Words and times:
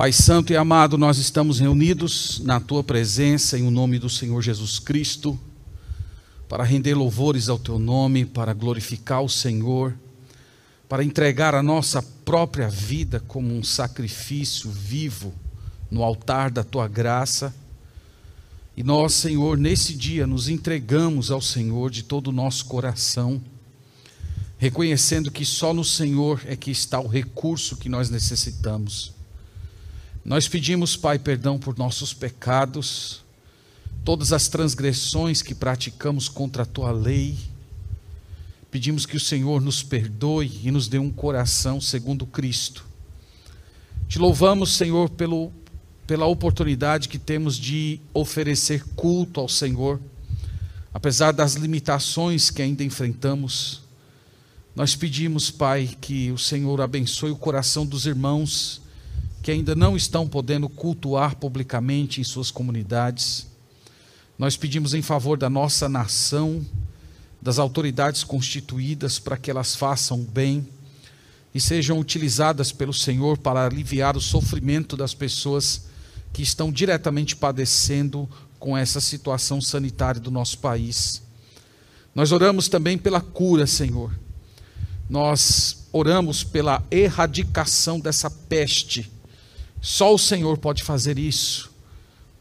Pai 0.00 0.14
Santo 0.14 0.50
e 0.50 0.56
amado, 0.56 0.96
nós 0.96 1.18
estamos 1.18 1.60
reunidos 1.60 2.40
na 2.42 2.58
tua 2.58 2.82
presença 2.82 3.58
em 3.58 3.66
o 3.66 3.70
nome 3.70 3.98
do 3.98 4.08
Senhor 4.08 4.40
Jesus 4.40 4.78
Cristo, 4.78 5.38
para 6.48 6.64
render 6.64 6.94
louvores 6.94 7.50
ao 7.50 7.58
teu 7.58 7.78
nome, 7.78 8.24
para 8.24 8.54
glorificar 8.54 9.20
o 9.22 9.28
Senhor, 9.28 9.94
para 10.88 11.04
entregar 11.04 11.54
a 11.54 11.62
nossa 11.62 12.00
própria 12.24 12.66
vida 12.66 13.20
como 13.28 13.54
um 13.54 13.62
sacrifício 13.62 14.70
vivo 14.70 15.34
no 15.90 16.02
altar 16.02 16.50
da 16.50 16.64
tua 16.64 16.88
graça. 16.88 17.54
E 18.74 18.82
nós, 18.82 19.12
Senhor, 19.12 19.58
nesse 19.58 19.92
dia 19.94 20.26
nos 20.26 20.48
entregamos 20.48 21.30
ao 21.30 21.42
Senhor 21.42 21.90
de 21.90 22.04
todo 22.04 22.28
o 22.28 22.32
nosso 22.32 22.64
coração, 22.64 23.38
reconhecendo 24.56 25.30
que 25.30 25.44
só 25.44 25.74
no 25.74 25.84
Senhor 25.84 26.40
é 26.46 26.56
que 26.56 26.70
está 26.70 26.98
o 26.98 27.06
recurso 27.06 27.76
que 27.76 27.90
nós 27.90 28.08
necessitamos. 28.08 29.19
Nós 30.24 30.46
pedimos, 30.46 30.96
Pai, 30.96 31.18
perdão 31.18 31.58
por 31.58 31.78
nossos 31.78 32.12
pecados, 32.12 33.24
todas 34.04 34.32
as 34.32 34.48
transgressões 34.48 35.40
que 35.40 35.54
praticamos 35.54 36.28
contra 36.28 36.62
a 36.62 36.66
tua 36.66 36.92
lei. 36.92 37.38
Pedimos 38.70 39.06
que 39.06 39.16
o 39.16 39.20
Senhor 39.20 39.62
nos 39.62 39.82
perdoe 39.82 40.60
e 40.62 40.70
nos 40.70 40.88
dê 40.88 40.98
um 40.98 41.10
coração 41.10 41.80
segundo 41.80 42.26
Cristo. 42.26 42.84
Te 44.08 44.18
louvamos, 44.18 44.74
Senhor, 44.74 45.08
pelo, 45.08 45.50
pela 46.06 46.26
oportunidade 46.26 47.08
que 47.08 47.18
temos 47.18 47.56
de 47.56 47.98
oferecer 48.12 48.84
culto 48.94 49.40
ao 49.40 49.48
Senhor, 49.48 49.98
apesar 50.92 51.32
das 51.32 51.54
limitações 51.54 52.50
que 52.50 52.60
ainda 52.60 52.84
enfrentamos. 52.84 53.82
Nós 54.76 54.94
pedimos, 54.94 55.50
Pai, 55.50 55.96
que 55.98 56.30
o 56.30 56.38
Senhor 56.38 56.80
abençoe 56.80 57.30
o 57.30 57.36
coração 57.36 57.86
dos 57.86 58.04
irmãos 58.04 58.79
que 59.42 59.50
ainda 59.50 59.74
não 59.74 59.96
estão 59.96 60.28
podendo 60.28 60.68
cultuar 60.68 61.36
publicamente 61.36 62.20
em 62.20 62.24
suas 62.24 62.50
comunidades. 62.50 63.46
Nós 64.38 64.56
pedimos 64.56 64.94
em 64.94 65.02
favor 65.02 65.38
da 65.38 65.48
nossa 65.48 65.88
nação, 65.88 66.64
das 67.40 67.58
autoridades 67.58 68.22
constituídas, 68.22 69.18
para 69.18 69.36
que 69.36 69.50
elas 69.50 69.74
façam 69.74 70.18
bem 70.22 70.66
e 71.54 71.60
sejam 71.60 71.98
utilizadas 71.98 72.70
pelo 72.70 72.92
Senhor 72.92 73.38
para 73.38 73.64
aliviar 73.64 74.16
o 74.16 74.20
sofrimento 74.20 74.96
das 74.96 75.14
pessoas 75.14 75.86
que 76.32 76.42
estão 76.42 76.70
diretamente 76.70 77.34
padecendo 77.34 78.28
com 78.58 78.76
essa 78.76 79.00
situação 79.00 79.60
sanitária 79.60 80.20
do 80.20 80.30
nosso 80.30 80.58
país. 80.58 81.22
Nós 82.14 82.30
oramos 82.30 82.68
também 82.68 82.98
pela 82.98 83.20
cura, 83.20 83.66
Senhor. 83.66 84.12
Nós 85.08 85.88
oramos 85.92 86.44
pela 86.44 86.84
erradicação 86.90 87.98
dessa 87.98 88.30
peste 88.30 89.10
só 89.80 90.14
o 90.14 90.18
Senhor 90.18 90.58
pode 90.58 90.82
fazer 90.82 91.18
isso. 91.18 91.70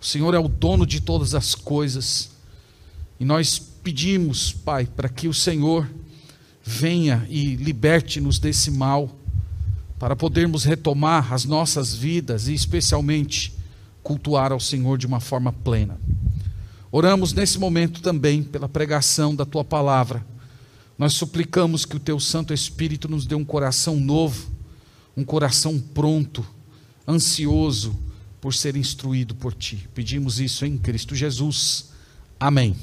O 0.02 0.06
Senhor 0.06 0.34
é 0.34 0.40
o 0.40 0.48
dono 0.48 0.86
de 0.86 1.02
todas 1.02 1.34
as 1.34 1.56
coisas. 1.56 2.32
E 3.20 3.26
nós 3.26 3.60
pedimos, 3.60 4.52
Pai, 4.52 4.86
para 4.86 5.08
que 5.08 5.28
o 5.28 5.34
Senhor 5.34 5.90
venha 6.64 7.26
e 7.30 7.56
liberte-nos 7.56 8.40
desse 8.40 8.70
mal, 8.70 9.16
para 9.98 10.16
podermos 10.16 10.64
retomar 10.64 11.34
as 11.34 11.46
nossas 11.46 11.94
vidas 11.94 12.48
e, 12.48 12.54
especialmente, 12.54 13.54
cultuar 14.04 14.52
ao 14.52 14.60
Senhor 14.60 14.98
de 14.98 15.08
uma 15.08 15.20
forma 15.20 15.52
plena. 15.52 16.00
Oramos 16.92 17.34
nesse 17.34 17.58
momento 17.58 18.02
também 18.02 18.44
pela 18.44 18.68
pregação 18.68 19.36
da 19.36 19.46
tua 19.46 19.64
palavra. 19.64 20.26
Nós 20.98 21.14
suplicamos 21.14 21.86
que 21.86 21.96
o 21.96 22.00
teu 22.00 22.20
Santo 22.20 22.54
Espírito 22.54 23.08
nos 23.08 23.26
dê 23.26 23.36
um 23.36 23.46
coração 23.46 23.98
novo, 23.98 24.50
um 25.16 25.24
coração 25.24 25.80
pronto 25.80 26.46
ansioso 27.10 27.98
por 28.40 28.54
ser 28.54 28.76
instruído 28.76 29.34
por 29.34 29.54
ti. 29.54 29.88
Pedimos 29.96 30.40
isso 30.40 30.64
em 30.64 30.78
Cristo 30.78 31.16
Jesus. 31.16 31.90
Amém. 32.40 32.76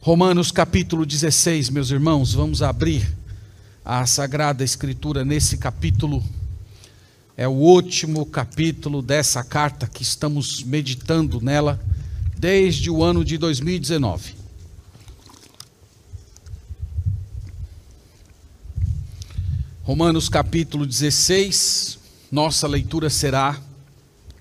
Romanos 0.00 0.50
capítulo 0.50 1.04
16, 1.04 1.68
meus 1.68 1.90
irmãos, 1.90 2.32
vamos 2.32 2.62
abrir 2.62 3.06
a 3.84 4.06
Sagrada 4.06 4.64
Escritura 4.64 5.24
nesse 5.24 5.58
capítulo. 5.58 6.24
É 7.36 7.46
o 7.46 7.52
último 7.52 8.24
capítulo 8.24 9.02
dessa 9.02 9.44
carta 9.44 9.86
que 9.86 10.02
estamos 10.02 10.62
meditando 10.62 11.40
nela 11.40 11.78
desde 12.38 12.90
o 12.90 13.04
ano 13.04 13.24
de 13.24 13.36
2019. 13.36 14.34
Romanos 19.82 20.28
capítulo 20.28 20.84
16, 20.84 21.97
nossa 22.30 22.66
leitura 22.66 23.08
será 23.08 23.58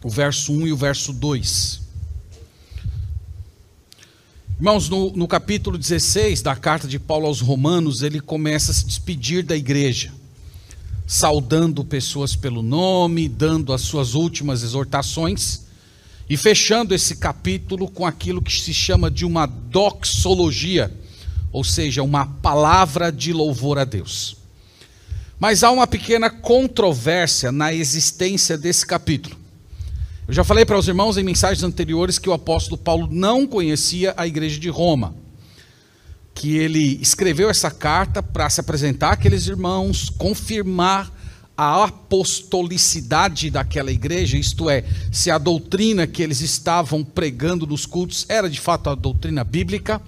o 0.04 0.10
verso 0.10 0.52
1 0.52 0.68
e 0.68 0.72
o 0.74 0.78
verso 0.78 1.14
2. 1.14 1.82
Irmãos, 4.58 4.90
no, 4.90 5.12
no, 5.12 5.28
capítulo 5.28 5.78
16 5.78 6.42
da 6.42 6.56
carta 6.56 6.88
de 6.88 7.00
Paulo 7.00 7.28
aos 7.28 7.42
Romanos, 7.42 8.02
ele 8.02 8.20
começa 8.20 8.72
a 8.72 8.74
se 8.74 8.86
despedir 8.86 9.44
da 9.44 9.56
igreja, 9.56 10.12
saudando 11.06 11.86
pessoas 11.86 12.36
pelo 12.36 12.62
nome, 12.62 13.30
dando 13.30 13.72
as 13.72 13.82
suas 13.82 14.16
últimas 14.16 14.64
exortações, 14.64 15.62
e 16.30 16.36
fechando 16.36 16.94
esse 16.94 17.16
capítulo 17.16 17.88
com 17.90 18.06
aquilo 18.06 18.42
que 18.42 18.52
se 18.52 18.74
chama 18.74 19.10
de 19.10 19.24
uma 19.24 19.46
doxologia, 19.46 20.92
ou 21.54 21.64
seja, 21.64 22.04
uma 22.04 22.26
palavra 22.26 23.12
de 23.12 23.32
louvor 23.32 23.78
a 23.78 23.86
Deus. 23.86 24.36
Mas 25.40 25.64
há 25.64 25.70
uma 25.70 25.86
pequena 25.86 26.30
controvérsia 26.30 27.52
na 27.52 27.72
existência 27.72 28.58
desse 28.58 28.86
capítulo. 28.86 29.38
Eu 30.28 30.34
já 30.34 30.44
falei 30.44 30.66
para 30.66 30.78
os 30.78 30.88
irmãos 30.88 31.16
em 31.16 31.24
mensagens 31.24 31.64
anteriores 31.64 32.18
que 32.18 32.30
o 32.30 32.34
apóstolo 32.34 32.78
Paulo 32.78 33.08
não 33.12 33.46
conhecia 33.46 34.14
a 34.18 34.26
igreja 34.26 34.60
de 34.60 34.70
Roma. 34.70 35.16
Que 36.34 36.58
ele 36.58 37.00
escreveu 37.02 37.50
essa 37.50 37.70
carta 37.70 38.22
para 38.22 38.50
se 38.50 38.60
apresentar 38.60 39.12
àqueles 39.12 39.48
irmãos, 39.48 40.10
confirmar 40.10 41.12
a 41.56 41.86
apostolicidade 41.86 43.50
daquela 43.50 43.92
igreja, 43.92 44.38
isto 44.38 44.70
é, 44.70 44.84
se 45.12 45.32
a 45.32 45.40
doutrina 45.40 46.06
que 46.06 46.22
eles 46.22 46.42
estavam 46.42 47.04
pregando 47.04 47.66
nos 47.66 47.86
cultos 47.86 48.26
era 48.30 48.48
de 48.48 48.60
fato 48.60 48.90
a 48.90 48.96
doutrina 48.96 49.44
bíblica 49.44 50.00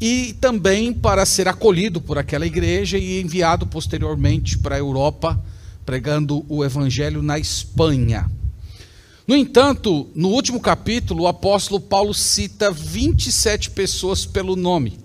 e 0.00 0.34
também 0.40 0.92
para 0.92 1.26
ser 1.26 1.48
acolhido 1.48 2.00
por 2.00 2.18
aquela 2.18 2.46
igreja 2.46 2.98
e 2.98 3.20
enviado 3.20 3.66
posteriormente 3.66 4.58
para 4.58 4.76
a 4.76 4.78
Europa, 4.78 5.42
pregando 5.84 6.44
o 6.48 6.64
evangelho 6.64 7.22
na 7.22 7.38
Espanha. 7.38 8.30
No 9.26 9.36
entanto, 9.36 10.08
no 10.14 10.28
último 10.28 10.60
capítulo, 10.60 11.24
o 11.24 11.26
apóstolo 11.26 11.80
Paulo 11.80 12.14
cita 12.14 12.70
27 12.70 13.70
pessoas 13.70 14.24
pelo 14.24 14.56
nome. 14.56 14.98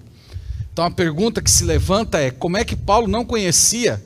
Então 0.72 0.86
a 0.86 0.92
pergunta 0.92 1.42
que 1.42 1.52
se 1.52 1.64
levanta 1.64 2.20
é: 2.20 2.32
como 2.32 2.58
é 2.58 2.64
que 2.64 2.76
Paulo 2.76 3.08
não 3.08 3.26
conhecia 3.26 4.04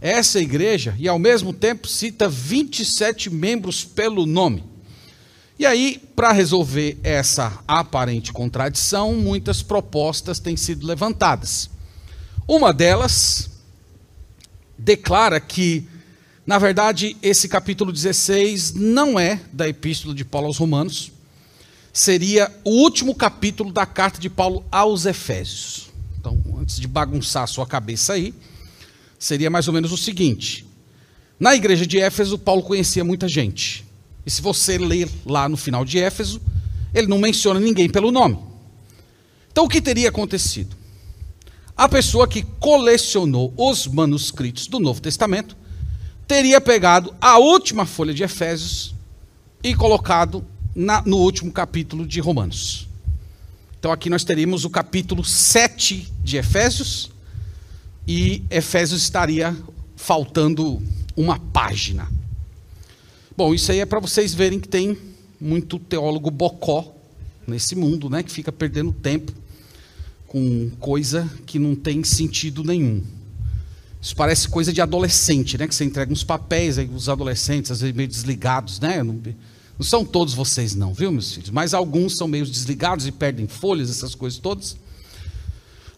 essa 0.00 0.40
igreja 0.40 0.94
e 0.98 1.06
ao 1.06 1.18
mesmo 1.18 1.52
tempo 1.52 1.86
cita 1.86 2.28
27 2.28 3.30
membros 3.30 3.84
pelo 3.84 4.26
nome? 4.26 4.69
E 5.60 5.66
aí, 5.66 6.00
para 6.16 6.32
resolver 6.32 6.98
essa 7.02 7.62
aparente 7.68 8.32
contradição, 8.32 9.14
muitas 9.14 9.62
propostas 9.62 10.38
têm 10.38 10.56
sido 10.56 10.86
levantadas. 10.86 11.68
Uma 12.48 12.72
delas 12.72 13.50
declara 14.78 15.38
que, 15.38 15.86
na 16.46 16.58
verdade, 16.58 17.14
esse 17.20 17.46
capítulo 17.46 17.92
16 17.92 18.72
não 18.72 19.20
é 19.20 19.38
da 19.52 19.68
Epístola 19.68 20.14
de 20.14 20.24
Paulo 20.24 20.46
aos 20.46 20.56
Romanos, 20.56 21.12
seria 21.92 22.50
o 22.64 22.70
último 22.70 23.14
capítulo 23.14 23.70
da 23.70 23.84
carta 23.84 24.18
de 24.18 24.30
Paulo 24.30 24.64
aos 24.72 25.04
Efésios. 25.04 25.90
Então, 26.18 26.42
antes 26.58 26.80
de 26.80 26.88
bagunçar 26.88 27.42
a 27.42 27.46
sua 27.46 27.66
cabeça 27.66 28.14
aí, 28.14 28.32
seria 29.18 29.50
mais 29.50 29.68
ou 29.68 29.74
menos 29.74 29.92
o 29.92 29.98
seguinte: 29.98 30.66
na 31.38 31.54
igreja 31.54 31.86
de 31.86 31.98
Éfeso, 31.98 32.38
Paulo 32.38 32.62
conhecia 32.62 33.04
muita 33.04 33.28
gente 33.28 33.89
e 34.30 34.32
se 34.32 34.40
você 34.40 34.78
ler 34.78 35.10
lá 35.26 35.48
no 35.48 35.56
final 35.56 35.84
de 35.84 35.98
Éfeso, 35.98 36.40
ele 36.94 37.08
não 37.08 37.18
menciona 37.18 37.58
ninguém 37.58 37.90
pelo 37.90 38.12
nome. 38.12 38.38
Então 39.50 39.64
o 39.64 39.68
que 39.68 39.82
teria 39.82 40.08
acontecido? 40.08 40.76
A 41.76 41.88
pessoa 41.88 42.28
que 42.28 42.44
colecionou 42.60 43.52
os 43.56 43.88
manuscritos 43.88 44.68
do 44.68 44.78
Novo 44.78 45.00
Testamento 45.00 45.56
teria 46.28 46.60
pegado 46.60 47.12
a 47.20 47.38
última 47.38 47.84
folha 47.84 48.14
de 48.14 48.22
Efésios 48.22 48.94
e 49.64 49.74
colocado 49.74 50.46
na, 50.76 51.02
no 51.02 51.16
último 51.16 51.50
capítulo 51.50 52.06
de 52.06 52.20
Romanos. 52.20 52.88
Então 53.80 53.90
aqui 53.90 54.08
nós 54.08 54.22
teríamos 54.22 54.64
o 54.64 54.70
capítulo 54.70 55.24
7 55.24 56.06
de 56.22 56.36
Efésios 56.36 57.10
e 58.06 58.44
Efésios 58.48 59.02
estaria 59.02 59.56
faltando 59.96 60.80
uma 61.16 61.36
página. 61.36 62.20
Bom, 63.40 63.54
isso 63.54 63.72
aí 63.72 63.78
é 63.78 63.86
para 63.86 63.98
vocês 63.98 64.34
verem 64.34 64.60
que 64.60 64.68
tem 64.68 64.98
muito 65.40 65.78
teólogo 65.78 66.30
bocó 66.30 66.94
nesse 67.46 67.74
mundo, 67.74 68.10
né, 68.10 68.22
que 68.22 68.30
fica 68.30 68.52
perdendo 68.52 68.92
tempo 68.92 69.32
com 70.26 70.70
coisa 70.78 71.26
que 71.46 71.58
não 71.58 71.74
tem 71.74 72.04
sentido 72.04 72.62
nenhum. 72.62 73.02
Isso 73.98 74.14
parece 74.14 74.46
coisa 74.46 74.74
de 74.74 74.82
adolescente, 74.82 75.56
né? 75.56 75.66
Que 75.66 75.74
você 75.74 75.86
entrega 75.86 76.12
uns 76.12 76.22
papéis 76.22 76.76
aí, 76.76 76.90
os 76.94 77.08
adolescentes, 77.08 77.70
às 77.70 77.80
vezes 77.80 77.96
meio 77.96 78.10
desligados, 78.10 78.78
né? 78.78 79.02
Não, 79.02 79.14
não 79.14 79.86
são 79.86 80.04
todos 80.04 80.34
vocês, 80.34 80.74
não, 80.74 80.92
viu, 80.92 81.10
meus 81.10 81.32
filhos? 81.32 81.48
Mas 81.48 81.72
alguns 81.72 82.18
são 82.18 82.28
meio 82.28 82.44
desligados 82.44 83.06
e 83.06 83.10
perdem 83.10 83.48
folhas, 83.48 83.88
essas 83.88 84.14
coisas 84.14 84.38
todas. 84.38 84.76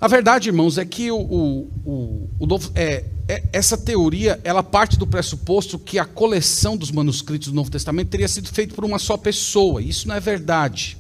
A 0.02 0.08
verdade, 0.08 0.48
irmãos, 0.48 0.78
é 0.78 0.84
que 0.84 1.12
o, 1.12 1.16
o, 1.16 1.70
o, 1.84 2.28
o 2.40 2.60
é, 2.74 3.04
é, 3.28 3.44
essa 3.52 3.78
teoria 3.78 4.40
ela 4.42 4.60
parte 4.60 4.98
do 4.98 5.06
pressuposto 5.06 5.78
que 5.78 5.96
a 5.96 6.04
coleção 6.04 6.76
dos 6.76 6.90
manuscritos 6.90 7.50
do 7.50 7.54
Novo 7.54 7.70
Testamento 7.70 8.08
teria 8.08 8.26
sido 8.26 8.48
feita 8.48 8.74
por 8.74 8.84
uma 8.84 8.98
só 8.98 9.16
pessoa. 9.16 9.80
Isso 9.80 10.08
não 10.08 10.16
é 10.16 10.18
verdade. 10.18 10.98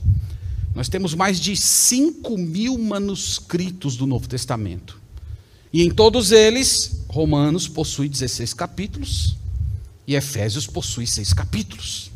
Nós 0.72 0.88
temos 0.88 1.14
mais 1.14 1.40
de 1.40 1.56
5 1.56 2.38
mil 2.38 2.78
manuscritos 2.78 3.96
do 3.96 4.06
Novo 4.06 4.28
Testamento. 4.28 5.00
E 5.72 5.82
em 5.82 5.90
todos 5.90 6.30
eles, 6.30 7.04
Romanos 7.08 7.66
possui 7.66 8.08
16 8.08 8.54
capítulos 8.54 9.36
e 10.06 10.14
Efésios 10.14 10.68
possui 10.68 11.08
6 11.08 11.32
capítulos. 11.32 12.12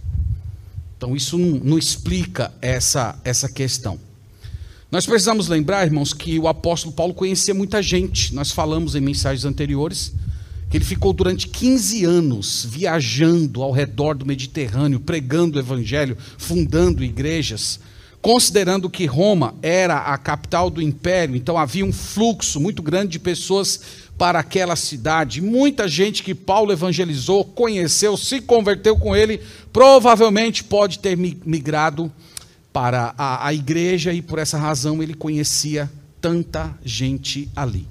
Então 0.97 1.17
isso 1.17 1.37
não, 1.37 1.59
não 1.59 1.79
explica 1.79 2.55
essa, 2.63 3.19
essa 3.25 3.49
questão. 3.49 3.99
Nós 4.91 5.05
precisamos 5.05 5.49
lembrar, 5.49 5.85
irmãos, 5.85 6.13
que 6.13 6.39
o 6.39 6.47
apóstolo 6.47 6.95
Paulo 6.95 7.13
conhecia 7.13 7.53
muita 7.53 7.83
gente. 7.83 8.35
Nós 8.35 8.53
falamos 8.53 8.95
em 8.95 9.01
mensagens 9.01 9.45
anteriores 9.45 10.13
que 10.71 10.77
ele 10.77 10.85
ficou 10.85 11.13
durante 11.13 11.49
15 11.49 12.05
anos 12.05 12.67
viajando 12.69 13.63
ao 13.63 13.73
redor 13.73 14.15
do 14.15 14.27
Mediterrâneo, 14.27 15.01
pregando 15.01 15.57
o 15.57 15.61
evangelho, 15.61 16.17
fundando 16.39 17.05
igrejas 17.05 17.81
considerando 18.27 18.91
que 18.91 19.07
Roma 19.07 19.55
era 19.63 19.99
a 19.99 20.19
capital 20.19 20.69
do 20.69 20.83
império, 20.83 21.37
então 21.37 21.57
havia 21.57 21.85
um 21.85 21.93
fluxo 21.93 22.59
muito 22.59 22.83
grande 22.83 23.13
de 23.13 23.19
pessoas 23.21 23.81
para 24.19 24.41
aquela 24.41 24.75
cidade. 24.75 25.41
Muita 25.41 25.87
gente 25.87 26.25
que 26.25 26.35
Paulo 26.35 26.73
evangelizou, 26.73 27.45
conheceu, 27.45 28.17
se 28.17 28.41
converteu 28.41 28.97
com 28.97 29.15
ele, 29.15 29.41
provavelmente 29.73 30.65
pode 30.65 30.99
ter 30.99 31.17
migrado 31.17 32.11
para 32.77 33.15
a, 33.17 33.47
a 33.47 33.55
igreja 33.55 34.13
e 34.13 34.21
por 34.21 34.39
essa 34.39 34.59
razão 34.59 35.03
ele 35.03 35.15
conhecia 35.15 35.91
tanta 36.21 36.79
gente 36.85 37.49
ali. 37.57 37.89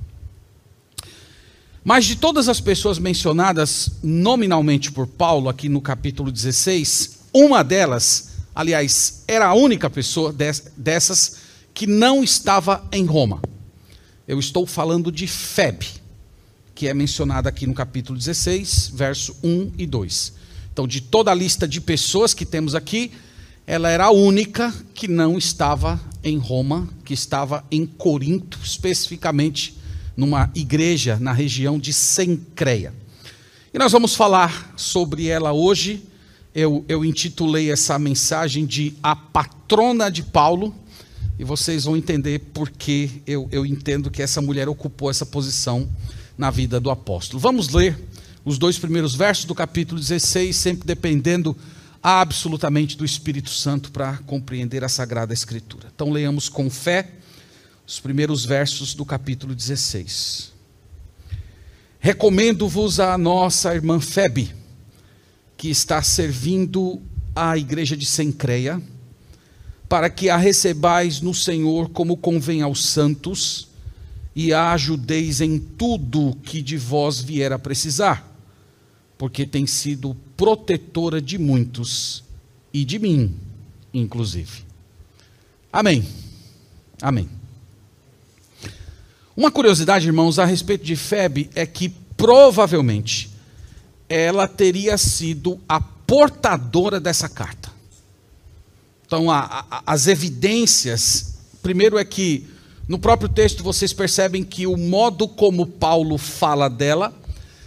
Mas 1.84 2.06
de 2.06 2.16
todas 2.16 2.48
as 2.48 2.62
pessoas 2.62 3.00
mencionadas 3.00 3.94
nominalmente 4.04 4.92
por 4.92 5.08
Paulo 5.08 5.50
aqui 5.50 5.68
no 5.68 5.82
capítulo 5.82 6.32
16, 6.32 7.22
uma 7.34 7.64
delas 7.64 8.36
aliás, 8.54 9.24
era 9.28 9.48
a 9.48 9.56
única 9.56 9.90
pessoa 9.90 10.32
dessas 10.78 11.38
que 11.74 11.88
não 11.88 12.24
estava 12.24 12.88
em 12.92 13.06
Roma. 13.06 13.42
Eu 14.28 14.40
estou 14.40 14.68
falando 14.68 15.12
de 15.12 15.26
Febe, 15.26 15.88
que 16.76 16.88
é 16.88 16.94
mencionada 16.94 17.50
aqui 17.50 17.66
no 17.66 17.74
capítulo 17.74 18.20
16, 18.20 18.92
verso 18.94 19.36
1 19.44 19.72
e 19.80 19.88
2. 19.88 20.34
Então, 20.72 20.88
de 20.88 21.02
toda 21.02 21.32
a 21.32 21.34
lista 21.34 21.68
de 21.68 21.82
pessoas 21.82 22.36
que 22.36 22.46
temos 22.46 22.76
aqui, 22.76 23.12
ela 23.68 23.90
era 23.90 24.06
a 24.06 24.12
única 24.12 24.74
que 24.94 25.08
não 25.08 25.38
estava 25.38 26.00
em 26.24 26.38
Roma, 26.38 26.88
que 27.04 27.14
estava 27.14 27.66
em 27.72 27.86
Corinto, 27.86 28.60
especificamente 28.64 29.78
numa 30.16 30.52
igreja 30.56 31.18
na 31.20 31.34
região 31.34 31.78
de 31.78 31.92
Sencreia. 31.92 32.94
E 33.74 33.78
nós 33.78 33.92
vamos 33.92 34.16
falar 34.16 34.74
sobre 34.78 35.28
ela 35.28 35.52
hoje 35.52 36.04
eu, 36.56 36.86
eu 36.88 37.04
intitulei 37.04 37.70
essa 37.70 38.00
mensagem 38.00 38.66
de 38.66 38.94
A 39.04 39.14
Patrona 39.14 40.10
de 40.10 40.24
Paulo, 40.24 40.74
e 41.38 41.44
vocês 41.44 41.84
vão 41.84 41.98
entender 41.98 42.40
por 42.54 42.70
que 42.70 43.22
eu, 43.28 43.50
eu 43.52 43.66
entendo 43.66 44.10
que 44.10 44.22
essa 44.22 44.42
mulher 44.42 44.70
ocupou 44.70 45.10
essa 45.10 45.26
posição 45.26 45.86
na 46.38 46.50
vida 46.50 46.80
do 46.80 46.90
apóstolo. 46.90 47.42
Vamos 47.42 47.68
ler 47.74 48.00
os 48.46 48.58
dois 48.58 48.80
primeiros 48.80 49.14
versos 49.14 49.44
do 49.44 49.54
capítulo 49.54 50.00
16, 50.00 50.56
sempre 50.56 50.88
dependendo 50.88 51.58
absolutamente 52.08 52.96
do 52.96 53.04
Espírito 53.04 53.50
Santo 53.50 53.92
para 53.92 54.20
compreender 54.28 54.84
a 54.84 54.88
Sagrada 54.88 55.34
Escritura. 55.34 55.88
Então, 55.92 56.12
leamos 56.12 56.48
com 56.48 56.70
fé 56.70 57.10
os 57.84 58.00
primeiros 58.00 58.46
versos 58.46 58.94
do 58.94 59.04
capítulo 59.04 59.56
16. 59.56 60.54
Recomendo-vos 62.00 63.00
a 63.00 63.18
nossa 63.18 63.74
irmã 63.74 64.00
Febe 64.00 64.54
que 65.58 65.68
está 65.68 66.00
servindo 66.04 67.02
à 67.36 67.58
igreja 67.58 67.98
de 67.98 68.06
Sencreia, 68.06 68.80
para 69.90 70.08
que 70.08 70.30
a 70.30 70.38
recebais 70.38 71.22
no 71.22 71.34
Senhor 71.34 71.90
como 71.90 72.18
convém 72.18 72.62
aos 72.62 72.86
santos, 72.86 73.68
e 74.36 74.54
a 74.54 74.74
ajudeis 74.74 75.42
em 75.42 75.58
tudo 75.58 76.38
que 76.44 76.62
de 76.62 76.78
vós 76.78 77.20
vier 77.20 77.52
a 77.52 77.58
precisar, 77.58 78.32
porque 79.18 79.44
tem 79.44 79.66
sido 79.66 80.16
protetora 80.36 81.22
de 81.22 81.38
muitos 81.38 82.24
e 82.74 82.84
de 82.84 83.00
mim, 83.00 83.36
inclusive. 83.94 84.64
Amém. 85.72 86.06
Amém. 87.02 87.30
Uma 89.36 89.52
curiosidade, 89.52 90.08
irmãos, 90.08 90.40
a 90.40 90.46
respeito 90.46 90.86
de 90.86 90.96
Febe 90.96 91.50
é 91.56 91.66
que 91.66 91.90
provavelmente 92.16 93.30
ela 94.08 94.48
teria 94.48 94.98
sido 94.98 95.60
a 95.68 95.80
portadora 95.80 97.00
dessa 97.00 97.28
carta. 97.28 97.72
Então, 99.06 99.30
a, 99.30 99.66
a, 99.70 99.84
as 99.86 100.08
evidências, 100.08 101.36
primeiro 101.62 101.98
é 101.98 102.06
que 102.06 102.48
no 102.88 103.00
próprio 103.00 103.28
texto 103.28 103.64
vocês 103.64 103.92
percebem 103.92 104.44
que 104.44 104.68
o 104.68 104.78
modo 104.78 105.28
como 105.28 105.66
Paulo 105.66 106.18
fala 106.18 106.70
dela 106.70 107.14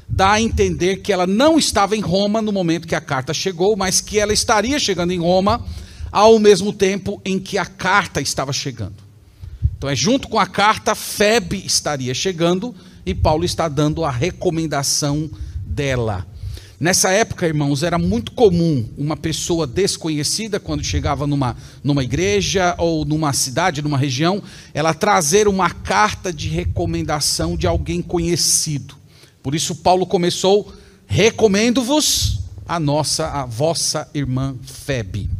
dá 0.09 0.33
a 0.33 0.41
entender 0.41 0.97
que 0.97 1.13
ela 1.13 1.27
não 1.27 1.59
estava 1.59 1.97
em 1.97 2.01
Roma 2.01 2.41
no 2.41 2.53
momento 2.53 2.89
que 2.89 2.95
a 2.95 3.01
carta 3.01 3.35
chegou, 3.35 3.77
mas 3.77 4.01
que 4.01 4.19
ela 4.19 4.33
estaria 4.33 4.79
chegando 4.79 5.13
em 5.13 5.21
Roma 5.21 5.65
ao 6.11 6.39
mesmo 6.39 6.73
tempo 6.73 7.21
em 7.25 7.39
que 7.39 7.59
a 7.59 7.67
carta 7.67 8.21
estava 8.21 8.53
chegando. 8.53 8.97
Então 9.77 9.89
é 9.89 9.95
junto 9.95 10.29
com 10.29 10.39
a 10.39 10.47
carta, 10.47 10.95
Febe 10.95 11.63
estaria 11.65 12.15
chegando 12.15 12.75
e 13.07 13.15
Paulo 13.15 13.45
está 13.45 13.69
dando 13.69 14.05
a 14.05 14.11
recomendação 14.11 15.31
dela. 15.65 16.27
Nessa 16.81 17.11
época, 17.11 17.47
irmãos, 17.47 17.83
era 17.83 17.99
muito 17.99 18.31
comum 18.33 18.89
uma 18.97 19.17
pessoa 19.17 19.67
desconhecida, 19.67 20.61
quando 20.61 20.85
chegava 20.85 21.27
numa, 21.27 21.57
numa 21.83 22.05
igreja 22.05 22.77
ou 22.79 23.05
numa 23.05 23.33
cidade, 23.33 23.83
numa 23.83 23.99
região, 23.99 24.41
ela 24.73 24.95
trazer 24.95 25.49
uma 25.49 25.71
carta 25.71 26.33
de 26.33 26.49
recomendação 26.49 27.57
de 27.57 27.67
alguém 27.67 28.01
conhecido. 28.01 28.95
Por 29.43 29.55
isso, 29.55 29.77
Paulo 29.77 30.07
começou: 30.07 30.73
recomendo-vos 31.07 32.41
a 32.67 32.79
nossa, 32.79 33.29
a 33.29 33.47
vossa 33.47 34.09
irmã 34.15 34.57
Febe. 34.63 35.31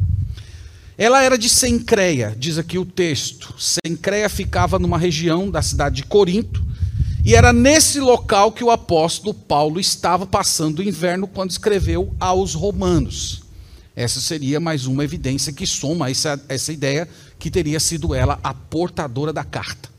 Ela 0.97 1.23
era 1.23 1.37
de 1.37 1.47
Sencreia, 1.47 2.35
diz 2.37 2.57
aqui 2.57 2.77
o 2.77 2.85
texto. 2.85 3.55
Sencreia 3.57 4.27
ficava 4.27 4.77
numa 4.77 4.97
região 4.97 5.49
da 5.49 5.61
cidade 5.61 5.97
de 5.97 6.03
Corinto, 6.03 6.61
e 7.23 7.35
era 7.35 7.53
nesse 7.53 7.99
local 7.99 8.51
que 8.51 8.63
o 8.63 8.71
apóstolo 8.71 9.33
Paulo 9.33 9.79
estava 9.79 10.25
passando 10.25 10.79
o 10.79 10.83
inverno 10.83 11.27
quando 11.27 11.51
escreveu 11.51 12.13
aos 12.19 12.53
Romanos. 12.53 13.43
Essa 13.95 14.19
seria 14.19 14.59
mais 14.59 14.85
uma 14.85 15.03
evidência 15.03 15.53
que 15.53 15.67
soma 15.67 16.09
essa, 16.09 16.41
essa 16.47 16.71
ideia 16.71 17.07
que 17.37 17.51
teria 17.51 17.79
sido 17.79 18.15
ela 18.15 18.39
a 18.43 18.53
portadora 18.53 19.31
da 19.31 19.43
carta. 19.43 19.89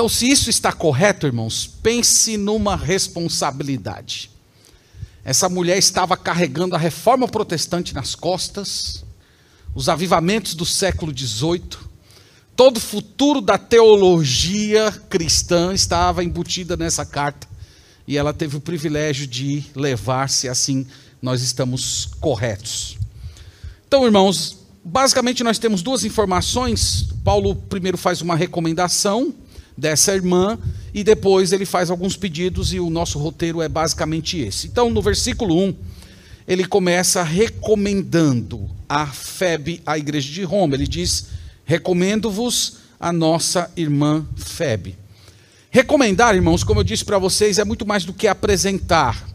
Então, 0.00 0.08
se 0.08 0.30
isso 0.30 0.48
está 0.48 0.72
correto, 0.72 1.26
irmãos, 1.26 1.66
pense 1.66 2.38
numa 2.38 2.74
responsabilidade. 2.74 4.30
Essa 5.22 5.46
mulher 5.46 5.76
estava 5.76 6.16
carregando 6.16 6.74
a 6.74 6.78
reforma 6.78 7.28
protestante 7.28 7.94
nas 7.94 8.14
costas, 8.14 9.04
os 9.74 9.90
avivamentos 9.90 10.54
do 10.54 10.64
século 10.64 11.12
XVIII, 11.14 11.76
todo 12.56 12.78
o 12.78 12.80
futuro 12.80 13.42
da 13.42 13.58
teologia 13.58 14.90
cristã 15.10 15.74
estava 15.74 16.24
embutida 16.24 16.78
nessa 16.78 17.04
carta. 17.04 17.46
E 18.08 18.16
ela 18.16 18.32
teve 18.32 18.56
o 18.56 18.60
privilégio 18.60 19.26
de 19.26 19.66
levar, 19.76 20.30
se 20.30 20.48
assim 20.48 20.86
nós 21.20 21.42
estamos 21.42 22.08
corretos. 22.20 22.96
Então, 23.86 24.06
irmãos, 24.06 24.56
basicamente 24.82 25.44
nós 25.44 25.58
temos 25.58 25.82
duas 25.82 26.06
informações. 26.06 27.10
Paulo 27.22 27.54
primeiro 27.54 27.98
faz 27.98 28.22
uma 28.22 28.34
recomendação 28.34 29.34
dessa 29.80 30.14
irmã 30.14 30.58
e 30.92 31.02
depois 31.02 31.52
ele 31.52 31.64
faz 31.64 31.90
alguns 31.90 32.16
pedidos 32.16 32.72
e 32.72 32.78
o 32.78 32.90
nosso 32.90 33.18
roteiro 33.18 33.62
é 33.62 33.68
basicamente 33.68 34.38
esse. 34.38 34.66
Então, 34.66 34.90
no 34.90 35.00
versículo 35.00 35.58
1, 35.58 35.74
ele 36.46 36.64
começa 36.66 37.22
recomendando 37.22 38.68
a 38.88 39.06
Febe 39.06 39.80
à 39.86 39.96
igreja 39.96 40.30
de 40.30 40.42
Roma. 40.42 40.74
Ele 40.74 40.86
diz: 40.86 41.28
Recomendo-vos 41.64 42.78
a 42.98 43.12
nossa 43.12 43.70
irmã 43.76 44.26
Febe. 44.36 44.98
Recomendar, 45.70 46.34
irmãos, 46.34 46.64
como 46.64 46.80
eu 46.80 46.84
disse 46.84 47.04
para 47.04 47.18
vocês, 47.18 47.58
é 47.58 47.64
muito 47.64 47.86
mais 47.86 48.04
do 48.04 48.12
que 48.12 48.26
apresentar. 48.26 49.26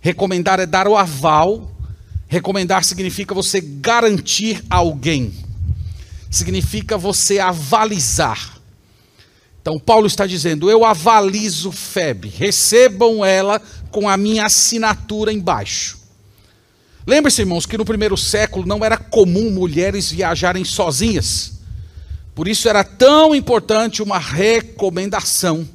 Recomendar 0.00 0.60
é 0.60 0.66
dar 0.66 0.86
o 0.86 0.96
aval. 0.96 1.72
Recomendar 2.28 2.84
significa 2.84 3.34
você 3.34 3.60
garantir 3.60 4.64
alguém. 4.70 5.32
Significa 6.30 6.96
você 6.96 7.40
avalizar. 7.40 8.55
Então, 9.66 9.80
Paulo 9.80 10.06
está 10.06 10.28
dizendo: 10.28 10.70
Eu 10.70 10.84
avalizo 10.84 11.72
Febe, 11.72 12.28
recebam 12.28 13.24
ela 13.24 13.60
com 13.90 14.08
a 14.08 14.16
minha 14.16 14.46
assinatura 14.46 15.32
embaixo. 15.32 15.98
Lembre-se, 17.04 17.42
irmãos, 17.42 17.66
que 17.66 17.76
no 17.76 17.84
primeiro 17.84 18.16
século 18.16 18.64
não 18.64 18.84
era 18.84 18.96
comum 18.96 19.50
mulheres 19.50 20.08
viajarem 20.08 20.64
sozinhas. 20.64 21.54
Por 22.32 22.46
isso 22.46 22.68
era 22.68 22.84
tão 22.84 23.34
importante 23.34 24.04
uma 24.04 24.20
recomendação. 24.20 25.68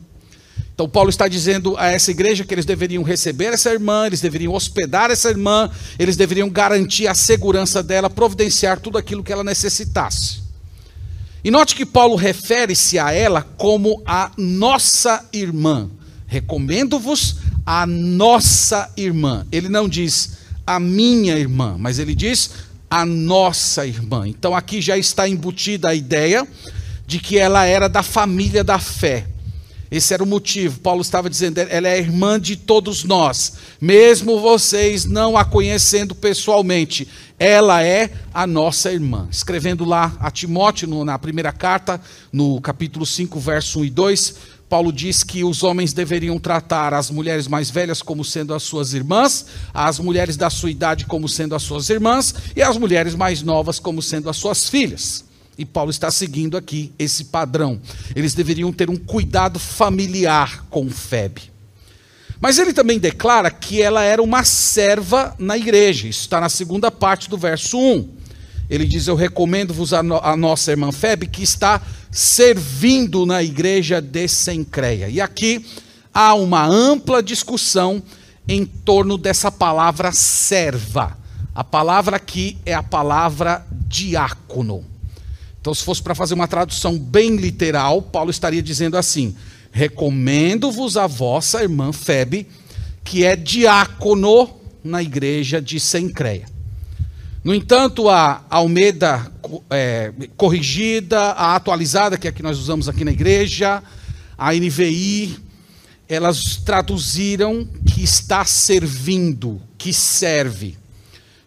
Então, 0.73 0.87
Paulo 0.87 1.09
está 1.09 1.27
dizendo 1.27 1.75
a 1.77 1.87
essa 1.87 2.11
igreja 2.11 2.45
que 2.45 2.53
eles 2.53 2.65
deveriam 2.65 3.03
receber 3.03 3.47
essa 3.47 3.71
irmã, 3.71 4.07
eles 4.07 4.21
deveriam 4.21 4.53
hospedar 4.53 5.11
essa 5.11 5.27
irmã, 5.27 5.69
eles 5.99 6.15
deveriam 6.15 6.49
garantir 6.49 7.07
a 7.07 7.13
segurança 7.13 7.83
dela, 7.83 8.09
providenciar 8.09 8.79
tudo 8.79 8.97
aquilo 8.97 9.21
que 9.21 9.33
ela 9.33 9.43
necessitasse. 9.43 10.40
E 11.43 11.49
note 11.49 11.75
que 11.75 11.85
Paulo 11.85 12.15
refere-se 12.15 12.99
a 12.99 13.11
ela 13.11 13.41
como 13.57 14.01
a 14.05 14.31
nossa 14.37 15.27
irmã. 15.33 15.89
Recomendo-vos 16.27 17.37
a 17.65 17.85
nossa 17.87 18.91
irmã. 18.95 19.45
Ele 19.51 19.67
não 19.67 19.89
diz 19.89 20.37
a 20.65 20.79
minha 20.79 21.35
irmã, 21.35 21.75
mas 21.79 21.97
ele 21.97 22.13
diz 22.13 22.51
a 22.89 23.05
nossa 23.05 23.87
irmã. 23.87 24.27
Então 24.27 24.55
aqui 24.55 24.81
já 24.81 24.97
está 24.97 25.27
embutida 25.27 25.89
a 25.89 25.95
ideia 25.95 26.47
de 27.07 27.19
que 27.19 27.37
ela 27.37 27.65
era 27.65 27.89
da 27.89 28.03
família 28.03 28.63
da 28.63 28.77
fé. 28.77 29.25
Esse 29.89 30.13
era 30.13 30.23
o 30.23 30.27
motivo. 30.27 30.79
Paulo 30.79 31.01
estava 31.01 31.29
dizendo, 31.29 31.57
ela 31.57 31.89
é 31.89 31.97
irmã 31.97 32.39
de 32.39 32.55
todos 32.55 33.03
nós, 33.03 33.53
mesmo 33.81 34.39
vocês 34.39 35.03
não 35.03 35.35
a 35.35 35.43
conhecendo 35.43 36.15
pessoalmente. 36.15 37.07
Ela 37.43 37.83
é 37.83 38.11
a 38.31 38.45
nossa 38.45 38.93
irmã. 38.93 39.27
Escrevendo 39.31 39.83
lá 39.83 40.15
a 40.19 40.29
Timóteo, 40.29 41.03
na 41.03 41.17
primeira 41.17 41.51
carta, 41.51 41.99
no 42.31 42.61
capítulo 42.61 43.03
5, 43.03 43.39
verso 43.39 43.79
1 43.79 43.85
e 43.85 43.89
2, 43.89 44.35
Paulo 44.69 44.93
diz 44.93 45.23
que 45.23 45.43
os 45.43 45.63
homens 45.63 45.91
deveriam 45.91 46.37
tratar 46.37 46.93
as 46.93 47.09
mulheres 47.09 47.47
mais 47.47 47.71
velhas 47.71 48.03
como 48.03 48.23
sendo 48.23 48.53
as 48.53 48.61
suas 48.61 48.93
irmãs, 48.93 49.47
as 49.73 49.97
mulheres 49.97 50.37
da 50.37 50.51
sua 50.51 50.69
idade 50.69 51.07
como 51.07 51.27
sendo 51.27 51.55
as 51.55 51.63
suas 51.63 51.89
irmãs, 51.89 52.35
e 52.55 52.61
as 52.61 52.77
mulheres 52.77 53.15
mais 53.15 53.41
novas 53.41 53.79
como 53.79 54.03
sendo 54.03 54.29
as 54.29 54.37
suas 54.37 54.69
filhas. 54.69 55.25
E 55.57 55.65
Paulo 55.65 55.89
está 55.89 56.11
seguindo 56.11 56.55
aqui 56.55 56.93
esse 56.99 57.25
padrão. 57.25 57.81
Eles 58.15 58.35
deveriam 58.35 58.71
ter 58.71 58.87
um 58.87 58.97
cuidado 58.97 59.57
familiar 59.57 60.67
com 60.69 60.87
Febe. 60.91 61.50
Mas 62.41 62.57
ele 62.57 62.73
também 62.73 62.97
declara 62.97 63.51
que 63.51 63.83
ela 63.83 64.03
era 64.03 64.21
uma 64.21 64.43
serva 64.43 65.35
na 65.37 65.55
igreja. 65.55 66.07
Isso 66.07 66.21
está 66.21 66.41
na 66.41 66.49
segunda 66.49 66.89
parte 66.89 67.29
do 67.29 67.37
verso 67.37 67.77
1. 67.77 68.09
Ele 68.67 68.85
diz: 68.85 69.07
Eu 69.07 69.15
recomendo-vos 69.15 69.93
a, 69.93 70.01
no 70.01 70.17
a, 70.17 70.35
nossa 70.35 70.71
irmã 70.71 70.91
Febe, 70.91 71.27
que 71.27 71.43
está 71.43 71.79
servindo 72.09 73.27
na 73.27 73.43
igreja 73.43 74.01
de 74.01 74.27
Sencreia. 74.27 75.07
E 75.07 75.21
aqui 75.21 75.63
há 76.11 76.33
uma 76.33 76.65
ampla 76.65 77.21
discussão 77.21 78.01
em 78.47 78.65
torno 78.65 79.19
dessa 79.19 79.51
palavra 79.51 80.11
serva. 80.11 81.15
A 81.53 81.63
palavra 81.63 82.15
aqui 82.15 82.57
é 82.65 82.73
a 82.73 82.81
palavra 82.81 83.65
diácono. 83.87 84.83
Então, 85.59 85.75
se 85.75 85.83
fosse 85.83 86.01
para 86.01 86.15
fazer 86.15 86.33
uma 86.33 86.47
tradução 86.47 86.97
bem 86.97 87.35
literal, 87.35 88.01
Paulo 88.01 88.31
estaria 88.31 88.63
dizendo 88.63 88.97
assim: 88.97 89.35
Recomendo-vos 89.71 90.97
a 90.97 91.07
vossa 91.07 91.61
irmã 91.61 91.93
Febe, 91.93 92.47
que 93.03 93.23
é 93.23 93.35
diácono 93.35 94.49
na 94.83 95.01
igreja 95.01 95.61
de 95.61 95.79
Sencreia. 95.79 96.45
No 97.43 97.55
entanto, 97.55 98.07
a 98.07 98.45
Almeida 98.49 99.31
é, 99.69 100.13
corrigida, 100.37 101.19
a 101.19 101.55
atualizada, 101.55 102.17
que 102.17 102.27
é 102.27 102.29
a 102.29 102.33
que 102.33 102.43
nós 102.43 102.59
usamos 102.59 102.87
aqui 102.87 103.03
na 103.03 103.11
igreja, 103.11 103.81
a 104.37 104.53
NVI, 104.53 105.37
elas 106.07 106.57
traduziram 106.57 107.67
que 107.85 108.03
está 108.03 108.45
servindo, 108.45 109.61
que 109.77 109.91
serve. 109.93 110.77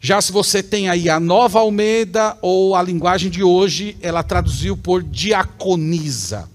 Já 0.01 0.21
se 0.21 0.33
você 0.33 0.63
tem 0.63 0.89
aí 0.89 1.09
a 1.09 1.21
nova 1.21 1.61
Almeida 1.61 2.37
ou 2.43 2.75
a 2.75 2.83
linguagem 2.83 3.31
de 3.31 3.43
hoje, 3.43 3.97
ela 4.03 4.23
traduziu 4.23 4.77
por 4.77 5.03
diaconiza. 5.03 6.49